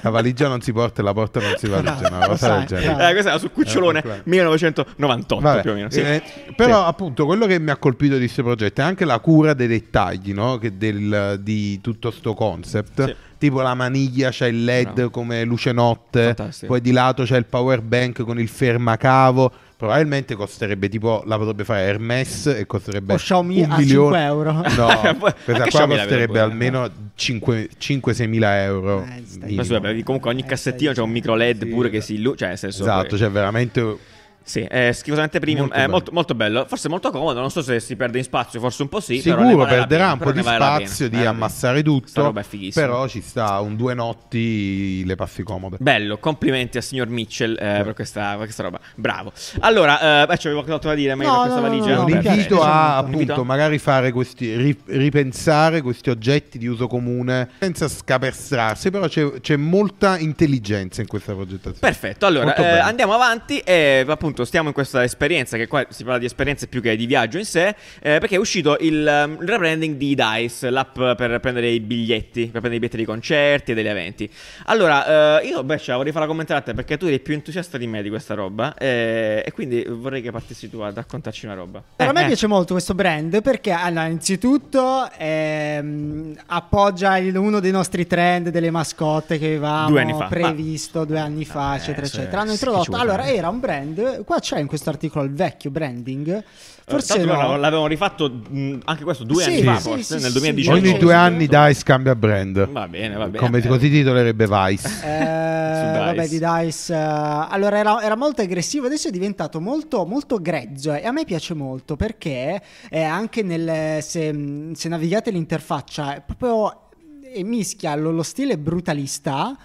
La 0.00 0.08
valigia 0.10 0.48
non 0.48 0.62
si 0.62 0.72
porta 0.72 1.02
e 1.02 1.04
la 1.04 1.12
porta 1.12 1.38
non 1.40 1.54
si 1.58 1.66
valigia, 1.68 2.08
una 2.08 2.20
Lo 2.20 2.26
cosa 2.28 2.46
sai, 2.46 2.58
del 2.64 2.66
genere. 2.80 3.08
Eh, 3.08 3.12
questa 3.12 3.30
era 3.30 3.38
su 3.38 3.50
Cucciolone 3.52 3.98
Eh, 3.98 4.02
claro. 4.02 4.22
1998 4.24 5.40
Vabbè, 5.42 5.60
più 5.60 5.70
o 5.70 5.74
meno. 5.74 5.90
Sì. 5.90 6.00
eh, 6.00 6.22
però 6.56 6.82
Sì. 6.82 6.88
appunto 6.88 7.26
quello 7.26 7.46
che 7.46 7.58
mi 7.58 7.70
ha 7.70 7.76
colpito 7.76 8.14
di 8.14 8.20
questo 8.24 8.42
progetto 8.42 8.80
è 8.80 8.84
anche 8.84 9.04
la 9.04 9.18
cura 9.20 9.52
dei 9.54 9.66
dettagli 9.68 10.32
no? 10.32 10.56
che 10.58 10.76
del- 10.78 11.38
di 11.42 11.80
tutto 11.82 12.10
sto 12.10 12.32
concept. 12.34 13.04
Sì. 13.04 13.14
Tipo 13.36 13.60
la 13.60 13.74
maniglia 13.74 14.30
c'è 14.30 14.46
il 14.46 14.64
LED 14.64 14.92
Bravo. 14.92 15.10
come 15.10 15.42
luce 15.44 15.72
notte, 15.72 16.26
Fantastico. 16.34 16.66
poi 16.72 16.80
di 16.80 16.92
lato 16.92 17.24
c'è 17.24 17.36
il 17.36 17.44
power 17.46 17.82
bank 17.82 18.22
con 18.22 18.38
il 18.38 18.48
fermacavo. 18.48 19.52
Probabilmente 19.82 20.36
costerebbe 20.36 20.88
tipo 20.88 21.24
la 21.26 21.36
potrebbe 21.36 21.64
fare 21.64 21.80
Hermes 21.80 22.46
e 22.46 22.66
costerebbe 22.66 23.14
O 23.14 23.16
Xiaomi 23.16 23.62
un 23.64 23.70
a 23.72 23.76
milione 23.78 24.16
5 24.16 24.22
euro. 24.22 24.52
no 24.52 24.62
questa 25.44 25.66
qua 25.66 25.86
costerebbe 25.88 26.38
almeno 26.38 26.88
5-6 27.18 28.28
mila 28.28 28.62
euro 28.62 29.04
Eh, 29.04 30.02
comunque 30.04 30.30
ogni 30.30 30.42
Eh, 30.42 30.46
cassettino 30.46 30.92
c'è 30.92 31.00
un 31.00 31.10
micro 31.10 31.34
LED 31.34 31.64
Sì, 31.64 31.66
pure 31.66 31.90
che 31.90 31.96
eh. 31.96 32.00
si 32.00 32.12
illuminano. 32.14 32.36
Cioè, 32.36 32.48
nel 32.50 32.58
senso. 32.58 32.82
esatto 32.82 33.16
cioè 33.16 33.28
veramente 33.28 33.96
Sì, 34.44 34.60
è 34.60 34.90
schifosamente 34.92 35.38
premium, 35.38 35.66
Molto 35.66 35.74
è 35.74 35.78
bello. 35.80 35.90
molto, 35.92 36.10
molto 36.12 36.34
bello, 36.34 36.64
forse 36.66 36.88
molto 36.88 37.10
comodo, 37.10 37.40
non 37.40 37.50
so 37.50 37.62
se 37.62 37.80
si 37.80 37.96
perde 37.96 38.18
in 38.18 38.24
spazio, 38.24 38.60
forse 38.60 38.82
un 38.82 38.88
po' 38.88 39.00
sì, 39.00 39.20
Sicuro 39.20 39.64
perderà 39.64 39.86
pena, 39.86 40.12
un 40.12 40.18
po' 40.18 40.32
di 40.32 40.40
vale 40.42 40.58
la 40.58 40.64
pena, 40.64 40.86
spazio 40.86 41.08
di 41.08 41.16
vale 41.16 41.28
ammassare 41.28 41.82
tutto, 41.82 42.22
roba 42.22 42.40
è 42.40 42.44
fighissima. 42.44 42.84
però 42.84 43.06
ci 43.06 43.20
sta 43.20 43.60
un 43.60 43.76
due 43.76 43.94
notti 43.94 45.04
le 45.04 45.14
passi 45.14 45.42
comode. 45.42 45.76
Bello, 45.80 46.18
complimenti 46.18 46.76
al 46.76 46.82
signor 46.82 47.08
Mitchell 47.08 47.52
eh, 47.52 47.82
per, 47.82 47.94
questa, 47.94 48.30
per 48.30 48.44
questa 48.44 48.62
roba. 48.62 48.80
Bravo. 48.94 49.32
Allora, 49.60 50.22
eh, 50.22 50.36
c'avevo 50.36 50.62
qualcosa 50.62 50.88
da 50.88 50.94
dire 50.94 51.14
meglio 51.14 51.30
No, 51.32 51.42
per 51.42 51.50
questa 51.50 51.60
no, 51.60 51.66
no, 51.66 51.78
valigia? 51.78 51.94
no, 51.94 52.00
un 52.00 52.04
mi 52.06 52.18
piace, 52.18 52.28
invito 52.28 52.54
mi 52.54 52.60
piace 52.60 52.72
a 52.72 52.96
appunto 52.96 53.44
magari 53.44 53.78
fare 53.78 54.12
questi 54.12 54.56
ri- 54.56 54.80
ripensare 54.86 55.82
questi 55.82 56.10
oggetti 56.10 56.58
di 56.58 56.66
uso 56.66 56.86
comune 56.86 57.50
senza 57.58 57.88
scapestrarsi, 57.88 58.90
però 58.90 59.06
c'è, 59.06 59.40
c'è 59.40 59.56
molta 59.56 60.18
intelligenza 60.18 61.00
in 61.00 61.06
questa 61.06 61.32
progettazione. 61.32 61.78
Perfetto, 61.78 62.26
allora 62.26 62.54
eh, 62.54 62.78
andiamo 62.78 63.12
avanti 63.14 63.58
e 63.58 64.04
appunto 64.06 64.31
stiamo 64.44 64.68
in 64.68 64.74
questa 64.74 65.02
esperienza 65.04 65.56
che 65.56 65.66
qua 65.66 65.84
si 65.90 66.02
parla 66.04 66.18
di 66.18 66.24
esperienze 66.26 66.66
più 66.66 66.80
che 66.80 66.96
di 66.96 67.06
viaggio 67.06 67.38
in 67.38 67.44
sé, 67.44 67.68
eh, 68.00 68.18
perché 68.18 68.36
è 68.36 68.38
uscito 68.38 68.76
il, 68.80 69.06
um, 69.26 69.38
il 69.42 69.48
rebranding 69.48 69.96
di 69.96 70.14
Dice, 70.14 70.70
l'app 70.70 70.94
per 70.94 71.38
prendere 71.40 71.68
i 71.68 71.80
biglietti, 71.80 72.42
per 72.42 72.60
prendere 72.60 72.74
i 72.76 72.78
biglietti 72.78 72.96
dei 72.96 73.04
concerti 73.06 73.72
e 73.72 73.74
degli 73.74 73.86
eventi. 73.88 74.30
Allora, 74.66 75.40
eh, 75.40 75.46
io 75.46 75.62
Beccia 75.64 75.96
vorrei 75.96 76.12
fare 76.12 76.26
commentare 76.26 76.60
a 76.60 76.62
te 76.62 76.74
perché 76.74 76.96
tu 76.96 77.06
eri 77.06 77.20
più 77.20 77.34
entusiasta 77.34 77.76
di 77.78 77.86
me 77.86 78.02
di 78.02 78.08
questa 78.08 78.34
roba 78.34 78.74
eh, 78.76 79.42
e 79.44 79.52
quindi 79.52 79.84
vorrei 79.88 80.22
che 80.22 80.30
partissi 80.30 80.68
tu 80.70 80.78
a 80.78 80.90
raccontarci 80.94 81.44
una 81.46 81.54
roba. 81.54 81.82
Però 81.96 82.10
a 82.10 82.12
me 82.12 82.22
Eh, 82.24 82.26
piace 82.26 82.46
molto 82.46 82.72
questo 82.72 82.94
brand 82.94 83.40
perché 83.42 83.70
allora, 83.72 84.06
innanzitutto 84.06 85.08
ehm, 85.16 86.34
appoggia 86.46 87.16
il- 87.18 87.36
uno 87.36 87.60
dei 87.60 87.70
nostri 87.70 88.06
trend 88.06 88.48
delle 88.50 88.70
mascotte 88.70 89.38
che 89.38 89.46
avevamo 89.46 89.88
Due 89.88 90.26
previsto 90.28 91.04
due 91.04 91.18
anni 91.18 91.44
fa, 91.44 91.74
Eh, 91.74 91.76
eccetera, 91.76 92.06
eccetera. 92.06 92.40
Hanno 92.42 92.52
introdotto. 92.52 92.96
Allora, 92.96 93.26
era 93.26 93.48
un 93.48 93.60
brand. 93.60 94.21
Qua 94.24 94.38
c'è 94.40 94.58
in 94.58 94.66
questo 94.66 94.90
articolo 94.90 95.24
il 95.24 95.32
vecchio 95.32 95.70
branding. 95.70 96.42
Forse 96.84 97.14
Forse 97.14 97.24
no. 97.24 97.56
l'avevamo 97.56 97.86
rifatto 97.86 98.28
mh, 98.28 98.80
anche 98.84 99.04
questo 99.04 99.22
due 99.24 99.44
Sì, 99.44 99.50
anni 99.50 99.62
fa, 99.62 99.76
sì, 99.76 99.88
forse, 99.88 100.16
sì, 100.18 100.22
nel 100.22 100.32
sì, 100.32 100.38
2018. 100.38 100.78
Ogni 100.88 100.98
due 100.98 101.14
anni 101.14 101.46
Dice 101.46 101.82
cambia 101.84 102.14
brand. 102.16 102.68
Va 102.68 102.88
bene, 102.88 103.14
va 103.16 103.26
bene. 103.26 103.38
Come 103.38 103.58
Eh, 103.58 103.66
così 103.68 103.88
titolerebbe 103.88 104.46
Vice. 104.46 104.88
Eh, 105.04 105.98
vabbè, 105.98 106.28
di 106.28 106.38
Dice. 106.40 106.92
eh, 106.92 106.96
allora 106.96 107.78
era, 107.78 108.02
era 108.02 108.16
molto 108.16 108.42
aggressivo, 108.42 108.86
adesso 108.86 109.08
è 109.08 109.10
diventato 109.10 109.60
molto, 109.60 110.04
molto 110.04 110.40
grezzo. 110.40 110.92
E 110.92 111.06
a 111.06 111.12
me 111.12 111.24
piace 111.24 111.54
molto 111.54 111.96
perché 111.96 112.60
eh, 112.90 113.02
anche 113.02 113.42
nel, 113.42 114.02
se, 114.02 114.70
se 114.74 114.88
navigate 114.88 115.30
l'interfaccia, 115.30 116.16
è 116.16 116.22
proprio 116.24 116.88
eh, 117.32 117.44
mischia 117.44 117.94
lo, 117.94 118.10
lo 118.10 118.22
stile 118.22 118.58
brutalista. 118.58 119.56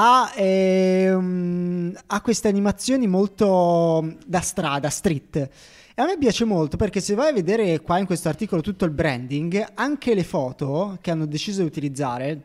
Ha, 0.00 0.30
ehm, 0.36 1.92
ha 2.06 2.20
queste 2.20 2.46
animazioni 2.46 3.08
molto 3.08 4.14
da 4.24 4.40
strada, 4.40 4.90
street. 4.90 5.36
E 5.36 6.00
a 6.00 6.04
me 6.04 6.16
piace 6.16 6.44
molto 6.44 6.76
perché 6.76 7.00
se 7.00 7.14
vai 7.16 7.30
a 7.30 7.32
vedere 7.32 7.80
qua 7.80 7.98
in 7.98 8.06
questo 8.06 8.28
articolo 8.28 8.62
tutto 8.62 8.84
il 8.84 8.92
branding, 8.92 9.72
anche 9.74 10.14
le 10.14 10.22
foto 10.22 10.98
che 11.00 11.10
hanno 11.10 11.26
deciso 11.26 11.62
di 11.62 11.66
utilizzare 11.66 12.42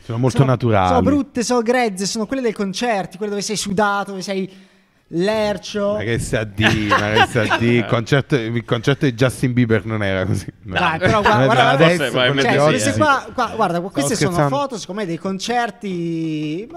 Sono 0.00 0.18
molto 0.18 0.38
sono- 0.38 0.50
naturali. 0.50 0.88
Sono 0.88 1.02
brutte, 1.02 1.44
sono 1.44 1.62
grezze, 1.62 2.04
sono 2.04 2.26
quelle 2.26 2.42
dei 2.42 2.52
concerti, 2.52 3.16
quelle 3.16 3.30
dove 3.30 3.44
sei 3.44 3.56
sudato, 3.56 4.10
dove 4.10 4.22
sei 4.22 4.50
lercio. 5.14 5.94
Ma 5.94 6.00
che 6.00 6.18
sa 6.18 6.44
di, 6.44 6.86
ma 6.88 7.12
che 7.12 7.26
sa 7.28 7.56
di. 7.56 7.66
Il 7.76 7.86
concerto, 7.88 8.36
il 8.36 8.64
concerto 8.64 9.04
di 9.04 9.12
Justin 9.14 9.52
Bieber 9.52 9.84
non 9.84 10.02
era 10.02 10.24
così. 10.24 10.46
No. 10.62 10.74
Dai, 10.74 10.98
però 10.98 11.20
guarda, 11.22 11.70
adesso, 11.70 12.10
forse, 12.10 12.42
Cioè, 12.42 12.60
oggi, 12.60 12.78
sì. 12.78 12.92
qua, 12.92 13.26
qua- 13.34 13.52
guarda, 13.54 13.80
queste 13.80 14.14
sono 14.14 14.30
scherzando. 14.32 14.56
foto, 14.56 14.78
secondo 14.78 15.00
me, 15.00 15.06
dei 15.06 15.18
concerti 15.18 16.68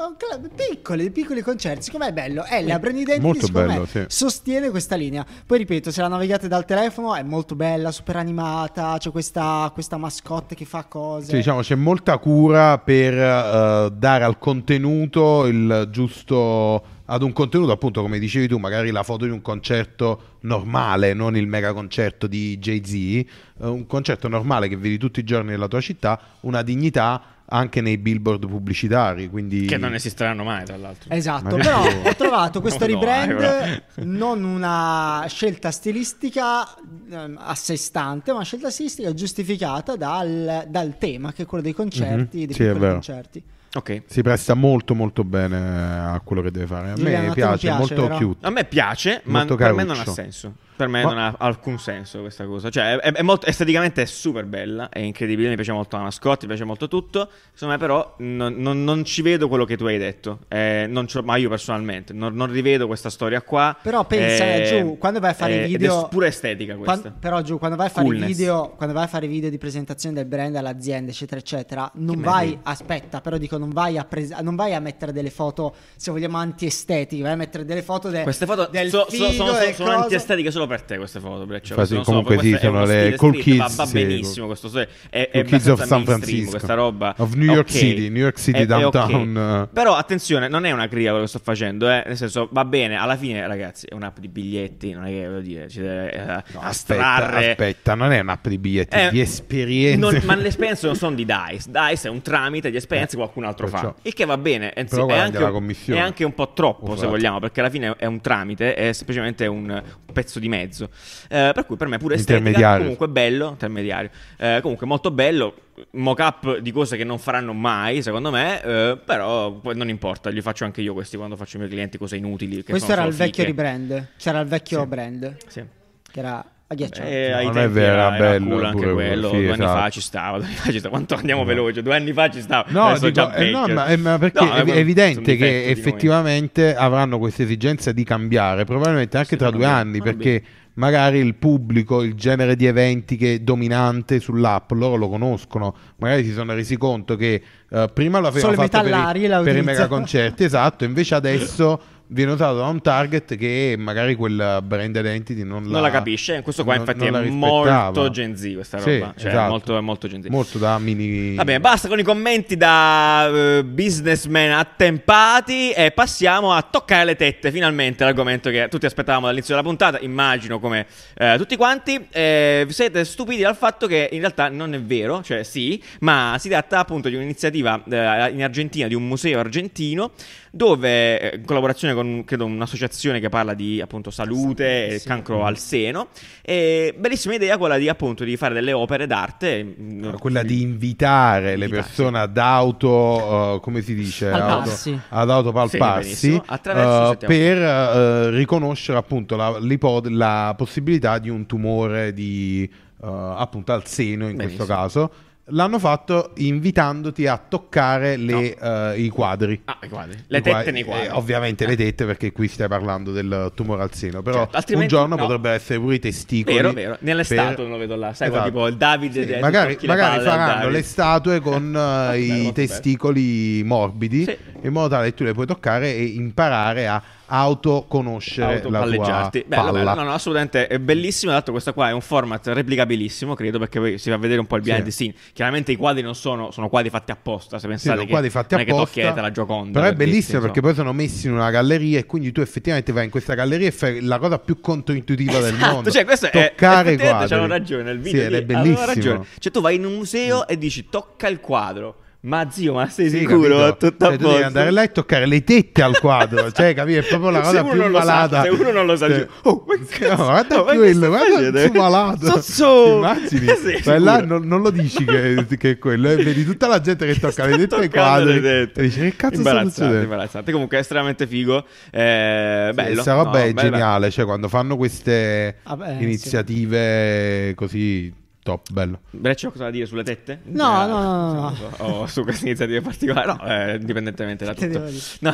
piccoli, 0.56 1.01
dei 1.04 1.12
piccoli 1.12 1.42
concerti. 1.42 1.84
Secondo 1.84 2.06
me 2.06 2.12
è 2.12 2.13
bello. 2.13 2.44
È 2.44 2.62
la 2.63 2.80
Brand 2.80 2.98
Identity, 2.98 3.25
Molto 3.25 3.48
bello, 3.48 3.82
me, 3.82 3.88
sì. 3.88 4.04
sostiene 4.08 4.70
questa 4.70 4.96
linea. 4.96 5.25
Poi 5.46 5.58
ripeto, 5.60 5.92
se 5.92 6.01
la 6.01 6.08
navigate 6.08 6.48
dal 6.48 6.65
telefono 6.65 7.15
è 7.15 7.24
molto 7.24 7.56
bella, 7.56 7.92
super 7.92 8.15
animata, 8.18 8.96
c'è 8.98 9.12
questa, 9.12 9.70
questa 9.74 9.98
mascotte 9.98 10.56
che 10.56 10.65
fa 10.65 10.84
cose. 10.88 11.27
Sì, 11.30 11.36
diciamo, 11.36 11.62
c'è 11.62 11.75
molta 11.75 12.18
cura 12.18 12.77
per 12.80 13.13
eh, 13.13 13.89
dare 13.96 14.24
al 14.24 14.38
contenuto 14.38 15.46
il 15.46 15.88
giusto. 15.92 16.84
Ad 17.07 17.21
un 17.21 17.33
contenuto, 17.33 17.71
appunto, 17.71 18.01
come 18.01 18.17
dicevi 18.17 18.47
tu, 18.47 18.57
magari 18.57 18.89
la 18.89 19.03
foto 19.03 19.25
di 19.25 19.31
un 19.31 19.41
concerto 19.41 20.38
normale, 20.41 21.13
non 21.13 21.38
il 21.38 21.45
mega 21.45 21.71
concerto 21.71 22.25
di 22.25 22.57
Jay-Z, 22.57 22.93
eh, 22.93 23.25
un 23.59 23.85
concerto 23.85 24.27
normale 24.27 24.67
che 24.67 24.75
vedi 24.75 24.97
tutti 24.97 25.19
i 25.19 25.24
giorni 25.24 25.51
nella 25.51 25.67
tua 25.67 25.81
città, 25.81 26.19
una 26.41 26.63
dignità 26.63 27.21
anche 27.47 27.80
nei 27.80 27.99
billboard 27.99 28.47
pubblicitari. 28.47 29.30
Quindi... 29.30 29.67
Che 29.67 29.77
non 29.77 29.93
esisteranno 29.93 30.43
mai, 30.43 30.65
tra 30.65 30.77
l'altro. 30.77 31.13
Esatto, 31.13 31.56
però 31.58 31.84
ho 31.86 32.15
trovato 32.15 32.60
questo 32.60 32.86
No, 32.88 32.93
rebrand 32.93 33.39
eh, 33.41 33.84
non 34.03 34.43
una 34.43 35.25
scelta 35.27 35.69
stilistica 35.69 36.65
ehm, 37.12 37.38
a 37.39 37.53
sé 37.53 37.77
stante, 37.77 38.32
ma 38.32 38.38
una 38.38 38.45
scelta 38.45 38.71
stilistica 38.71 39.13
giustificata 39.13 39.95
dal, 39.95 40.65
dal 40.69 40.97
tema 40.97 41.34
che 41.34 41.43
è 41.43 41.45
quello 41.45 41.63
dei 41.63 41.73
concerti, 41.73 42.39
Mhm, 42.39 42.45
dei 42.45 42.56
sì, 42.56 42.63
è 42.63 42.65
piccoli 42.65 42.80
vero. 42.80 42.93
concerti. 42.93 43.43
Ok. 43.75 44.03
Si 44.05 44.21
presta 44.21 44.53
molto 44.53 44.95
molto 44.95 45.23
bene 45.25 45.57
a 45.57 46.21
quello 46.23 46.41
che 46.41 46.49
deve 46.51 46.65
fare. 46.65 46.91
A 46.91 46.95
me 46.97 47.31
piace, 47.33 47.57
piace, 47.57 47.71
molto 47.73 48.01
vero? 48.07 48.17
cute. 48.17 48.45
A 48.45 48.49
me 48.49 48.63
piace, 48.63 49.21
ma 49.25 49.39
Molto 49.39 49.55
per 49.55 49.73
me 49.73 49.83
non 49.83 49.95
ha 49.95 49.99
caruccio. 49.99 50.13
senso. 50.13 50.53
Per 50.75 50.88
me 50.88 51.03
Ma- 51.03 51.09
non 51.09 51.17
ha 51.19 51.35
alcun 51.39 51.79
senso 51.79 52.19
questa 52.21 52.45
cosa. 52.45 52.69
Cioè, 52.69 52.97
è, 52.97 53.11
è 53.13 53.21
molto, 53.21 53.45
esteticamente 53.45 54.01
è 54.01 54.05
super 54.05 54.45
bella, 54.45 54.89
è 54.89 54.99
incredibile, 54.99 55.49
mi 55.49 55.55
piace 55.55 55.71
molto 55.71 55.95
la 55.97 56.03
mascotte, 56.03 56.41
mi 56.45 56.49
piace 56.49 56.65
molto 56.65 56.88
tutto. 56.88 57.29
Secondo 57.53 57.73
me 57.75 57.79
però 57.79 58.15
non, 58.19 58.55
non- 58.57 58.83
non 58.83 59.03
ci 59.05 59.21
vedo 59.21 59.47
quello 59.47 59.63
che 59.65 59.77
tu 59.77 59.85
hai 59.85 59.97
detto. 59.97 60.39
Eh, 60.49 60.89
ma 61.23 61.35
io 61.38 61.49
personalmente 61.49 62.11
non, 62.13 62.33
non 62.35 62.51
rivedo 62.51 62.88
questa 62.88 63.09
storia 63.09 63.41
qua. 63.41 63.75
Però 63.81 64.03
pensa, 64.05 64.43
Eh, 64.45 64.63
Giù, 64.81 64.97
quando 64.97 65.19
vai 65.19 65.31
a 65.31 65.33
fare 65.33 65.55
i 65.55 65.63
eh, 65.63 65.65
video- 65.67 66.05
è 66.05 66.09
pura 66.09 66.27
estetica 66.27 66.75
questa. 66.75 66.99
Quan- 67.01 67.19
però 67.19 67.41
giù, 67.41 67.57
quando 67.57 67.77
vai 67.77 67.88
a 67.88 67.89
fare 67.89 68.05
i 68.07 68.09
Coolness. 68.09 68.27
video, 68.35 68.73
quando 68.75 68.93
vai 68.95 69.03
a 69.05 69.07
fare 69.07 69.27
video 69.27 69.49
di 69.49 69.57
presentazione 69.57 70.15
del 70.15 70.25
brand 70.25 70.55
all'azienda, 70.55 71.11
eccetera, 71.11 71.39
eccetera, 71.39 71.89
non 71.95 72.15
Che 72.17 72.21
vai, 72.21 72.47
meglio. 72.47 72.59
aspetta, 72.63 73.21
però 73.21 73.38
dico, 73.38 73.57
non 73.57 73.69
vai 73.69 73.97
a, 73.97 74.03
pres- 74.03 74.38
non 74.41 74.55
vai 74.55 74.73
a 74.73 74.79
mettere 74.79 75.11
delle 75.13 75.29
foto, 75.29 75.73
se 75.95 76.11
vogliamo, 76.11 76.38
antiestetiche, 76.38 77.21
vai 77.21 77.31
a 77.31 77.35
mettere 77.35 77.63
delle 77.65 77.81
foto 77.81 78.09
de- 78.09 78.23
Queste 78.23 78.45
foto 78.45 78.67
del 78.69 78.89
so- 78.89 79.05
so- 79.05 79.09
figo, 79.09 79.23
sono, 79.31 79.33
sono, 79.53 79.59
del 79.59 79.73
sono 79.73 79.89
coso. 79.89 80.01
antiestetiche 80.01 80.51
solo 80.51 80.64
per 80.67 80.82
te 80.82 80.97
queste 80.97 81.19
foto, 81.19 81.45
Breccia. 81.45 81.86
Sono- 81.86 82.01
comunque 82.04 82.38
sì, 82.39 82.49
questo 82.49 82.56
è 82.58 82.69
sono 82.69 82.86
le 82.86 83.15
cool 83.15 83.32
street, 83.36 83.43
kids, 83.43 83.58
Va, 83.75 83.84
va 83.84 83.86
sì, 83.86 83.93
benissimo 83.93 84.45
questo 84.47 84.67
stile. 84.67 84.89
È, 85.10 85.30
è 85.32 85.39
Cool 85.39 85.45
Kids 85.45 85.67
of 85.67 85.84
San 85.84 86.04
Francisco. 86.04 86.49
questa 86.51 86.73
roba. 86.73 87.13
Of 87.17 87.34
New 87.36 87.54
York 87.54 87.67
Ok. 87.69 87.75
City, 87.75 88.10
New 88.10 88.21
York 88.23 88.39
City 88.39 88.60
È- 88.60 88.62
è 88.62 88.65
downtown, 88.65 89.36
ok. 89.36 89.67
eh. 89.69 89.73
Però 89.73 89.95
attenzione, 89.95 90.47
non 90.47 90.65
è 90.65 90.71
una 90.71 90.88
critica 90.88 91.10
quello 91.12 91.23
che 91.25 91.30
sto 91.30 91.39
facendo, 91.43 91.89
eh. 91.89 92.04
Nel 92.06 92.17
senso, 92.17 92.47
va 92.51 92.65
bene, 92.65 92.95
alla 92.95 93.15
fine, 93.17 93.45
ragazzi, 93.47 93.86
è 93.88 93.93
un'app 93.93 94.19
di 94.19 94.28
biglietti, 94.28 94.91
non 94.91 95.06
è 95.06 95.10
che 95.10 95.28
voglio 95.28 95.41
dire, 95.41 95.69
ci 95.69 95.80
deve 95.80 96.12
eh, 96.13 96.25
No, 96.54 96.60
aspetta, 96.62 97.32
aspetta, 97.34 97.95
non 97.95 98.12
è 98.12 98.19
un'app 98.19 98.47
di 98.47 98.58
biglietti, 98.58 98.95
Eh, 98.97 99.10
di 99.12 99.19
esperienze. 99.19 99.97
non- 99.99 100.21
ma 100.25 100.36
le 100.36 100.47
esperienze 100.49 100.86
non 100.86 100.95
sono 100.95 101.15
di 101.15 101.25
DICE. 101.25 101.69
DICE 101.71 102.08
è 102.08 102.12
un 102.12 102.21
tramite 102.21 102.69
di 102.71 102.78
esperienze 102.78 103.15
qualcun 103.15 103.43
altro 103.45 103.67
fa. 103.67 103.80
perciò. 103.80 103.95
Il 104.04 104.13
che 104.13 104.25
va 104.25 104.38
bene. 104.38 104.71
anzi, 104.75 104.95
è, 104.99 105.17
anche, 105.17 105.51
commissione. 105.51 105.99
è 105.99 106.04
anche 106.04 106.23
un 106.23 106.34
po' 106.34 106.54
troppo, 106.54 106.88
se 106.88 106.91
Usate. 106.93 107.08
vogliamo, 107.08 107.39
perché 107.39 107.60
alla 107.60 107.69
fine 107.69 107.95
è 107.97 108.06
un 108.06 108.21
tramite, 108.21 108.73
è 108.75 108.93
semplicemente 108.93 109.45
un 109.47 109.82
pezzo 110.12 110.39
di 110.39 110.47
mezzo. 110.56 110.89
Eh, 111.30 111.52
per 111.54 111.65
cui 111.65 111.76
per 111.78 111.88
me 111.88 111.98
pure 111.98 112.15
estetica, 112.15 112.38
Intermediario. 112.39 112.82
comunque 112.84 113.08
bello, 113.10 113.50
intermediario. 113.50 114.10
Eh, 114.38 114.60
comunque 114.62 114.86
molto 114.88 115.12
bello. 115.12 115.56
Mock-up 115.91 116.58
di 116.60 116.72
cose 116.72 116.96
che 116.98 117.04
non 117.04 117.20
faranno 117.20 117.52
mai, 117.54 118.02
secondo 118.02 118.32
me. 118.32 118.62
eh, 118.63 118.98
però 119.04 119.52
poi 119.52 119.76
non 119.76 119.89
importa, 119.89 120.30
li 120.30 120.41
faccio 120.41 120.63
anche 120.63 120.82
io 120.82 120.94
questi 120.94 121.18
quando 121.18 121.36
faccio 121.36 121.58
ai 121.58 121.63
miei 121.63 121.74
clienti 121.74 121.98
cose 121.98 122.15
inutili. 122.15 122.58
Che 122.63 122.70
Questo 122.72 122.88
sono 122.89 123.00
era 123.02 123.08
il 123.10 123.13
solo 123.13 123.26
vecchio 123.26 123.44
fiche. 123.46 123.56
rebrand, 123.62 124.08
c'era 124.18 124.39
il 124.39 124.48
vecchio 124.48 124.80
Sì. 124.82 124.86
brand, 124.88 125.36
Sì. 125.48 125.63
che 126.12 126.20
era 126.20 126.46
agghiacciante. 126.67 127.39
Eh, 127.39 127.43
Non 127.43 127.58
è 127.58 127.69
vero, 127.69 127.93
era, 127.93 128.15
era 128.15 128.17
bello 128.17 128.49
cool 128.56 128.65
anche 128.65 128.82
pure 128.82 128.93
quello. 128.93 129.30
sì, 129.30 129.36
due 129.38 129.45
anni 129.51 129.63
esatto. 129.63 129.80
fa 129.80 129.89
ci 129.89 130.01
stava. 130.01 130.38
Due 130.39 130.45
anni 130.47 130.56
fa 130.56 130.71
ci 130.71 130.80
stava. 130.80 130.89
Quanto 130.95 131.15
andiamo 131.15 131.43
veloce? 131.45 131.82
Due 131.84 131.95
anni 131.95 132.13
fa 132.13 132.30
ci 132.30 132.41
stava. 132.41 132.65
No, 132.69 132.93
dico, 132.93 133.12
già 133.12 133.34
eh, 133.36 133.51
no, 133.51 133.67
ma, 133.67 133.86
eh, 133.88 133.97
ma 133.97 134.17
perché 134.17 134.43
No, 134.43 134.54
è, 134.54 134.63
è 134.63 134.78
evidente 134.78 135.36
che 135.36 135.65
effettivamente 135.69 136.75
avranno 136.75 137.17
questa 137.19 137.43
esigenza 137.43 137.91
di 137.91 138.04
cambiare, 138.04 138.65
probabilmente 138.65 139.17
anche 139.17 139.30
Sì, 139.30 139.38
tra 139.38 139.49
due 139.51 139.65
anni, 139.65 140.01
perché 140.01 140.43
magari 140.78 141.19
il 141.19 141.36
pubblico, 141.36 142.01
il 142.04 142.15
genere 142.15 142.56
di 142.58 142.65
eventi 142.65 143.15
che 143.15 143.36
è 143.36 143.39
dominante 143.39 144.19
sull'app, 144.19 144.71
loro 144.71 144.95
lo 144.95 145.08
conoscono, 145.08 145.73
magari 145.97 146.25
si 146.25 146.34
sono 146.34 146.54
resi 146.54 146.75
conto 146.78 147.15
che 147.15 147.41
eh, 147.69 147.89
prima 147.93 148.19
lo 148.19 148.28
avevano 148.28 148.54
Solo 148.56 148.67
fatto 148.67 148.84
per, 148.89 149.15
i- 149.15 149.43
per 149.43 149.56
i 149.56 149.62
mega 149.62 149.88
concerti, 149.88 150.43
esatto, 150.43 150.84
invece 150.84 151.15
adesso 151.15 151.82
viene 152.08 152.32
usato 152.32 152.58
da 152.58 152.68
un 152.68 152.82
target 152.82 153.36
che 153.36 153.76
magari 153.78 154.15
quel 154.15 154.60
brand 154.63 154.96
identity 154.96 155.44
non, 155.44 155.63
Non 155.63 155.82
la 155.82 155.89
capisce, 155.89 156.41
questo 156.41 156.63
qua 156.63 156.74
non- 156.76 156.82
infatti 156.82 157.10
non 157.10 157.22
la 157.22 157.28
è 157.28 157.30
molto 157.30 158.10
Gen 158.10 158.36
Z 158.38 158.54
questa 158.54 158.80
Sì, 158.80 159.00
roba, 159.00 159.13
cioè 159.18 159.30
esatto. 159.32 159.50
molto, 159.50 159.82
molto 159.82 160.08
Gen 160.08 160.22
Z. 160.22 160.28
Molto 160.28 160.58
da 160.58 160.78
mini 160.80 161.36
Va 161.36 161.44
bene, 161.44 161.60
basta 161.60 161.88
con 161.88 161.98
i 161.98 162.04
commenti 162.04 162.58
da 162.58 163.28
eh, 163.58 163.63
businessman 163.63 164.52
attempati 164.52 165.72
e 165.72 165.91
passiamo 165.91 166.54
a 166.54 166.62
toccare 166.62 167.06
le 167.06 167.15
tette, 167.15 167.52
finalmente 167.52 168.04
l'argomento 168.04 168.50
che 168.52 168.68
tutti 168.70 168.86
aspettavamo 168.86 169.26
dall'inizio 169.26 169.56
della 169.56 169.65
puntata, 169.68 169.98
immagino 170.00 170.60
come 170.60 170.86
eh, 171.18 171.36
tutti 171.38 171.56
quanti. 171.56 172.06
Eh, 172.12 172.65
vi 172.68 172.74
siete 172.74 173.04
stupiti 173.04 173.41
dal 173.41 173.56
fatto 173.56 173.88
che 173.88 174.10
in 174.12 174.20
realtà 174.20 174.50
non 174.50 174.74
è 174.76 174.80
vero, 174.82 175.24
cioè 175.24 175.41
sì, 175.44 175.82
ma 176.02 176.36
si 176.39 176.50
tratta 176.50 176.80
appunto 176.80 177.10
di 177.10 177.15
un'iniziativa 177.15 177.84
eh, 177.89 178.30
in 178.32 178.44
Argentina, 178.44 178.88
di 178.88 178.94
un 178.94 179.08
museo 179.08 179.39
argentino, 179.39 180.12
dove 180.52 181.34
in 181.36 181.46
collaborazione 181.46 181.94
con 181.95 182.23
credo 182.25 182.45
un'associazione 182.45 183.19
che 183.19 183.29
parla 183.29 183.53
di 183.55 183.81
appunto 183.81 184.12
salute 184.12 184.88
e 184.88 184.99
Sì. 184.99 185.08
cancro 185.08 185.43
al 185.45 185.58
seno, 185.58 186.10
e 186.41 186.93
bellissima 186.97 187.34
idea 187.36 187.58
quella 187.58 187.77
di 187.77 187.89
appunto 187.89 188.23
di 188.23 188.38
fare 188.38 188.53
delle 188.53 188.73
opere 188.73 189.08
d'arte. 189.08 189.63
mm, 189.63 190.13
quella 190.19 190.43
di 190.43 190.62
invitare 190.62 191.55
le 191.55 191.65
Invitare, 191.65 191.81
persone 191.81 192.19
ad 192.19 192.38
auto, 192.38 193.55
eh, 193.55 193.60
come 193.62 193.81
si 193.81 193.95
dice. 193.95 194.29
Auto- 194.29 194.99
ad 195.10 195.29
autopalparsi 195.29 196.13
Sì. 196.15 196.41
Attraverso, 196.45 197.13
eh, 197.13 197.25
per 197.25 197.58
eh, 197.58 198.29
riconoscere 198.31 198.97
appunto 198.97 199.36
la, 199.36 199.58
la 199.60 200.53
possibilità 200.58 201.17
di 201.19 201.29
un 201.29 201.45
tumore 201.45 202.13
di, 202.13 202.69
eh, 203.03 203.08
appunto 203.08 203.71
al 203.73 203.86
seno 203.88 204.27
in 204.27 204.36
Benissimo. 204.36 204.65
questo 204.65 204.65
caso. 204.65 205.12
L'hanno 205.49 205.77
fatto 205.77 206.31
invitandoti 206.38 207.27
a 207.27 207.38
toccare 207.38 208.17
le, 208.17 208.55
eh, 208.60 208.99
i 208.99 209.10
quadri. 209.10 209.62
Ah, 209.65 209.77
i 209.84 209.88
quadri. 209.89 210.17
Le 210.25 210.38
I 210.39 210.41
tette 210.41 210.71
nei 210.71 210.84
quadri. 210.84 211.05
eh, 211.05 211.12
ovviamente 211.12 211.67
le 211.67 211.75
tette 211.75 212.03
perché 212.05 212.31
qui 212.31 212.47
stai 212.47 212.67
parlando 212.67 213.12
del 213.12 213.51
tumore 213.53 213.84
al 213.84 213.93
seno, 213.93 214.23
però 214.23 214.49
Certo, 214.51 214.75
un 214.75 214.88
giorno 214.88 215.15
no. 215.15 215.21
potrebbero 215.21 215.53
essere 215.53 215.79
pure 215.79 215.95
i 215.95 215.99
testicoli. 215.99 216.55
Vero, 216.55 216.73
vero. 216.73 216.97
Nelle 217.01 217.23
per- 217.23 217.38
statue 217.38 217.63
non 217.63 217.73
lo 217.73 217.77
vedo 217.77 217.95
là. 217.95 218.12
Sai, 218.15 218.29
Esatto. 218.29 218.45
tipo 218.45 218.67
il 218.67 218.75
Davide. 218.75 219.34
Sì, 219.36 219.39
magari 219.39 219.77
le 219.79 219.88
magari 219.88 220.23
faranno 220.23 220.69
le 220.69 220.81
statue 220.81 221.39
con 221.41 221.67
eh, 221.77 222.17
bello, 222.17 222.34
i 222.49 222.51
testicoli 222.51 223.62
morbidi 223.63 224.23
Sì. 224.23 224.38
In 224.67 224.73
modo 224.73 224.88
tale 224.89 225.10
che 225.10 225.13
tu 225.15 225.23
le 225.23 225.34
puoi 225.34 225.45
toccare 225.45 225.93
e 225.93 226.04
imparare 226.04 226.88
a 226.88 227.01
autoconoscere 227.28 228.56
la 228.56 228.60
tua. 228.60 229.30
Bello, 229.45 229.47
palla. 229.47 229.71
bello. 229.71 229.93
No, 229.95 230.04
no, 230.04 230.13
assolutamente 230.13 230.67
è 230.67 230.80
bellissimo. 230.80 231.25
Tra 231.25 231.34
l'altro, 231.34 231.51
questo 231.54 231.73
qua 231.73 231.89
è 231.89 231.91
un 231.91 232.01
format 232.01 232.47
replicabilissimo, 232.47 233.34
credo, 233.34 233.60
perché 233.60 233.80
poi 233.80 233.97
si 233.97 234.10
va 234.10 234.15
a 234.15 234.19
vedere 234.19 234.39
un 234.39 234.45
po' 234.47 234.56
il 234.58 234.62
behind 234.62 234.80
Sì. 234.80 234.86
the 234.86 234.91
scene. 234.91 235.13
Chiaramente 235.34 235.71
i 235.71 235.75
quadri 235.75 236.01
non 236.01 236.15
sono, 236.15 236.51
sono 236.51 236.69
quadri 236.69 236.89
fatti 236.89 237.12
apposta. 237.12 237.58
Se 237.58 237.63
Sì, 237.63 237.67
pensate 237.67 237.89
sono 237.95 238.04
che 238.06 238.12
quadri 238.12 238.30
fatti 238.30 238.54
non 238.54 238.62
è 238.62 238.65
che 238.65 238.71
apposta, 238.71 239.21
la 239.21 239.32
Gioconda. 239.32 239.80
però 239.80 239.91
è 239.91 239.95
bellissimo 239.95 240.39
perché 240.41 240.62
poi 240.62 240.73
sono 240.73 240.93
messi 240.93 241.28
in 241.28 241.34
una 241.34 241.49
galleria 241.49 241.99
e 241.99 242.06
quindi 242.06 242.32
tu 242.32 242.41
effettivamente 242.41 242.91
vai 242.91 243.06
in 243.06 243.10
questa 243.10 243.34
galleria 243.34 243.67
e 243.67 243.71
fai 243.71 244.01
la 244.01 244.19
cosa 244.19 244.38
più 244.39 244.60
controintuitiva 244.60 245.39
del 245.39 245.54
Esatto, 245.56 245.73
mondo 245.73 245.91
cioè 245.91 246.06
questo 246.06 246.28
è 246.28 246.30
toccare 246.32 246.45
i 246.91 246.93
effettivamente 246.93 247.04
quadri 247.08 247.28
c'hanno 247.30 247.47
ragione 247.47 247.84
nel 247.84 247.99
video 247.99 248.28
sì, 248.30 248.36
è 248.36 248.43
bellissimo 248.43 248.86
ragione. 248.86 249.25
Cioè 249.39 249.51
tu 249.51 249.62
vai 249.62 249.75
in 249.75 249.86
un 249.86 249.93
museo 249.93 250.47
e 250.47 250.58
dici 250.58 250.88
tocca 250.89 251.28
il 251.28 251.39
quadro. 251.39 251.95
Ma 252.25 252.49
zio, 252.49 252.73
ma 252.73 252.89
sei 252.89 253.09
Sì, 253.09 253.19
sicuro? 253.19 253.57
capito? 253.59 253.77
Tutto 253.89 254.05
a 254.05 254.07
Cioè, 254.09 254.17
tu 254.17 254.27
devi 254.29 254.41
andare 254.43 254.71
là 254.71 254.81
e 254.81 254.91
toccare 254.91 255.25
le 255.27 255.43
tette 255.43 255.81
al 255.83 255.99
quadro, 255.99 256.49
cioè, 256.53 256.73
capito? 256.73 256.99
È 256.99 257.03
proprio 257.05 257.29
la 257.29 257.38
Se 257.38 257.43
cosa 257.43 257.61
uno 257.61 257.71
più 257.71 257.81
lo 257.81 257.99
sa, 257.99 258.05
malata. 258.05 258.41
se 258.41 258.49
uno 258.49 258.71
non 258.71 258.85
lo 258.88 258.95
sa, 258.95 259.07
Cioè, 259.09 259.27
"Oh, 259.43 259.63
ma 259.67 259.75
no, 260.07 260.15
guarda 260.15 260.63
ma 260.63 260.71
che 260.71 260.77
quello, 260.77 261.07
guarda 261.07 261.33
facendo?" 261.35 261.59
il 261.61 261.71
suo 261.71 261.81
malato. 261.81 262.39
Ti 262.39 262.63
immagini? 262.95 263.45
Sì, 263.55 263.81
Vai 263.83 263.99
là, 263.99 264.15
sicuro. 264.15 264.38
non, 264.39 264.47
non 264.47 264.61
lo 264.61 264.69
dici 264.71 265.05
che, 265.05 265.45
che 265.57 265.69
è 265.71 265.77
quello, 265.77 266.09
eh, 266.09 266.15
vedi 266.15 266.43
tutta 266.45 266.67
la 266.67 266.81
gente 266.81 267.05
che 267.05 267.13
tocca 267.19 267.45
le 267.45 267.57
dette 267.57 267.75
ai 267.75 267.89
toccando 267.89 268.23
quadri 268.23 268.41
le 268.41 268.65
tette. 268.65 268.79
e 268.79 268.83
dici 268.83 268.99
che 269.01 269.15
cazzo 269.15 269.33
sta 269.33 269.38
Imbarazzante, 269.38 269.71
succedendo? 269.73 270.03
imbarazzante. 270.03 270.51
Comunque 270.51 270.77
è 270.77 270.79
estremamente 270.79 271.27
figo. 271.27 271.65
Eh, 271.91 272.71
bello. 272.73 272.91
Questa 272.93 273.13
roba 273.13 273.29
No, 273.29 273.38
è 273.38 273.53
bello, 273.53 273.69
geniale, 273.69 274.09
cioè 274.11 274.25
quando 274.25 274.47
fanno 274.49 274.75
queste 274.77 275.57
Vabbè, 275.63 275.95
sì. 275.97 276.03
iniziative 276.03 277.53
così 277.55 278.13
top, 278.45 278.71
bello. 278.71 278.99
Breccio 279.10 279.49
cosa 279.49 279.63
da 279.63 279.71
dire 279.71 279.88
sulle 279.88 280.03
tette? 280.03 280.41
No, 280.43 280.84
Eh, 280.84 280.88
no, 280.88 281.01
no, 281.01 281.34
no. 281.34 281.55
O 281.79 282.05
su 282.05 282.21
queste 282.21 282.45
iniziative 282.45 282.79
particolari? 282.81 283.27
No, 283.27 283.43
eh, 283.43 283.75
indipendentemente 283.77 284.45
da 284.45 284.53
tutto. 284.53 284.84
No. 285.21 285.34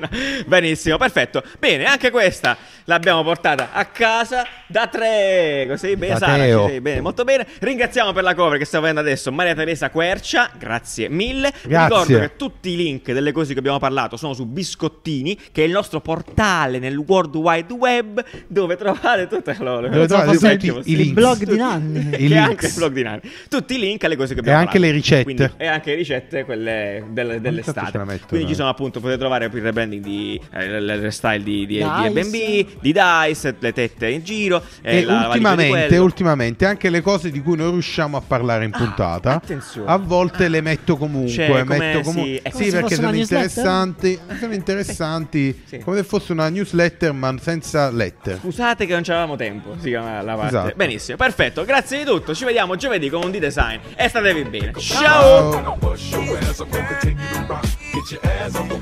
no. 0.00 0.08
Benissimo, 0.46 0.96
perfetto. 0.96 1.44
Bene, 1.60 1.84
anche 1.84 2.10
questa 2.10 2.56
l'abbiamo 2.86 3.22
portata 3.22 3.70
a 3.72 3.84
casa 3.84 4.44
da 4.66 4.88
tre. 4.88 5.64
Così, 5.68 5.94
bene, 5.94 6.16
Sara, 6.16 6.42
ci 6.42 6.68
sei 6.70 6.80
bene, 6.80 7.00
molto 7.00 7.22
bene. 7.22 7.46
Ringraziamo 7.60 8.12
per 8.12 8.24
la 8.24 8.34
cover 8.34 8.58
che 8.58 8.64
stiamo 8.64 8.86
vedendo 8.86 9.08
adesso 9.08 9.30
Maria 9.30 9.54
Teresa 9.54 9.90
Quercia, 9.90 10.50
grazie 10.58 11.08
mille. 11.08 11.52
Vi 11.62 11.68
Grazie. 11.68 11.88
Ricordo 11.88 12.18
che 12.18 12.36
tutti 12.36 12.70
i 12.70 12.76
link 12.76 13.12
delle 13.12 13.30
cose 13.30 13.52
che 13.52 13.60
abbiamo 13.60 13.78
parlato 13.78 14.16
sono 14.16 14.34
su 14.34 14.44
Biscottini, 14.46 15.38
che 15.52 15.62
è 15.62 15.66
il 15.66 15.72
nostro 15.72 16.00
portale 16.00 16.80
nel 16.80 16.96
World 16.96 17.36
Wide 17.36 17.72
Web, 17.72 18.24
dove 18.48 18.74
trovate 18.76 19.28
tutte 19.28 19.52
le 19.56 19.88
Dove 19.88 20.06
trovate 20.08 20.36
tutti 20.36 20.66
i 20.66 20.92
Il 20.92 20.96
links. 20.96 21.12
blog 21.12 21.44
di 21.44 21.56
Nanni. 21.56 22.08
Anche 22.48 22.66
il 22.66 22.72
blog 22.74 22.92
di 22.92 23.02
Nani. 23.02 23.20
Tutti 23.48 23.74
i 23.74 23.78
link 23.78 24.04
alle 24.04 24.16
cose 24.16 24.34
che 24.34 24.40
abbiamo 24.40 24.58
E 24.58 24.60
anche 24.62 24.78
parlato. 24.78 24.92
le 24.92 24.98
ricette. 25.00 25.22
Quindi- 25.24 25.50
e 25.56 25.66
anche 25.66 25.90
le 25.90 25.96
ricette, 25.96 26.44
quelle 26.44 27.04
delle, 27.10 27.40
dell'estate. 27.40 27.98
la 27.98 28.04
metto, 28.04 28.26
Quindi 28.28 28.46
dai? 28.46 28.54
ci 28.54 28.58
sono 28.60 28.68
appunto, 28.70 29.00
potete 29.00 29.18
trovare 29.18 29.44
il 29.46 29.50
rebranding 29.50 30.02
di 30.02 30.40
eh, 30.52 30.64
il 30.64 31.00
il 31.04 31.12
style 31.12 31.42
di, 31.42 31.66
di. 31.66 31.82
Airbnb, 31.82 32.32
di 32.80 32.92
Dice, 32.92 33.54
le 33.58 33.72
tette 33.72 34.08
in 34.08 34.22
giro. 34.22 34.62
E 34.82 35.04
la 35.04 35.26
ultimamente, 35.28 35.86
quello. 35.88 36.02
ultimamente 36.04 36.66
anche 36.66 36.90
le 36.90 37.00
cose 37.00 37.30
di 37.30 37.40
cui 37.42 37.56
non 37.56 37.70
riusciamo 37.72 38.16
a 38.16 38.20
parlare 38.20 38.64
in 38.64 38.70
puntata, 38.70 39.32
Ah, 39.32 39.34
attenzione. 39.36 39.90
a 39.90 39.96
volte 39.96 40.48
le 40.48 40.60
metto 40.60 40.96
comunque. 40.96 41.30
Cioè, 41.32 41.62
metto 41.64 41.98
si- 41.98 42.04
comunque. 42.04 42.42
eh, 42.42 42.50
sì, 42.52 42.64
se 42.70 42.70
perché 42.80 42.94
sono 42.96 43.12
interessanti. 43.14 44.18
Sono 44.38 44.52
interessanti 44.54 45.62
Sì. 45.64 45.78
come 45.78 45.96
se 45.98 46.04
fosse 46.04 46.32
una 46.32 46.48
newsletter, 46.48 47.12
ma 47.12 47.34
senza 47.40 47.90
letter. 47.90 48.38
Scusate 48.40 48.86
che 48.86 48.92
non 48.92 49.02
c'avevamo 49.02 49.36
tempo, 49.36 49.76
si 49.78 49.88
chiama 49.88 50.20
la 50.22 50.34
parte. 50.34 50.48
Esatto. 50.56 50.72
Benissimo, 50.76 51.16
perfetto. 51.16 51.64
Grazie 51.64 51.98
di 51.98 52.04
tutto. 52.04 52.29
Ci 52.34 52.44
vediamo 52.44 52.76
giovedì 52.76 53.08
con 53.08 53.22
un 53.24 53.30
D-Design. 53.30 53.78
E 53.96 54.08
statevi 54.08 54.44
bene. 54.44 54.72
Ciao. 54.78 55.50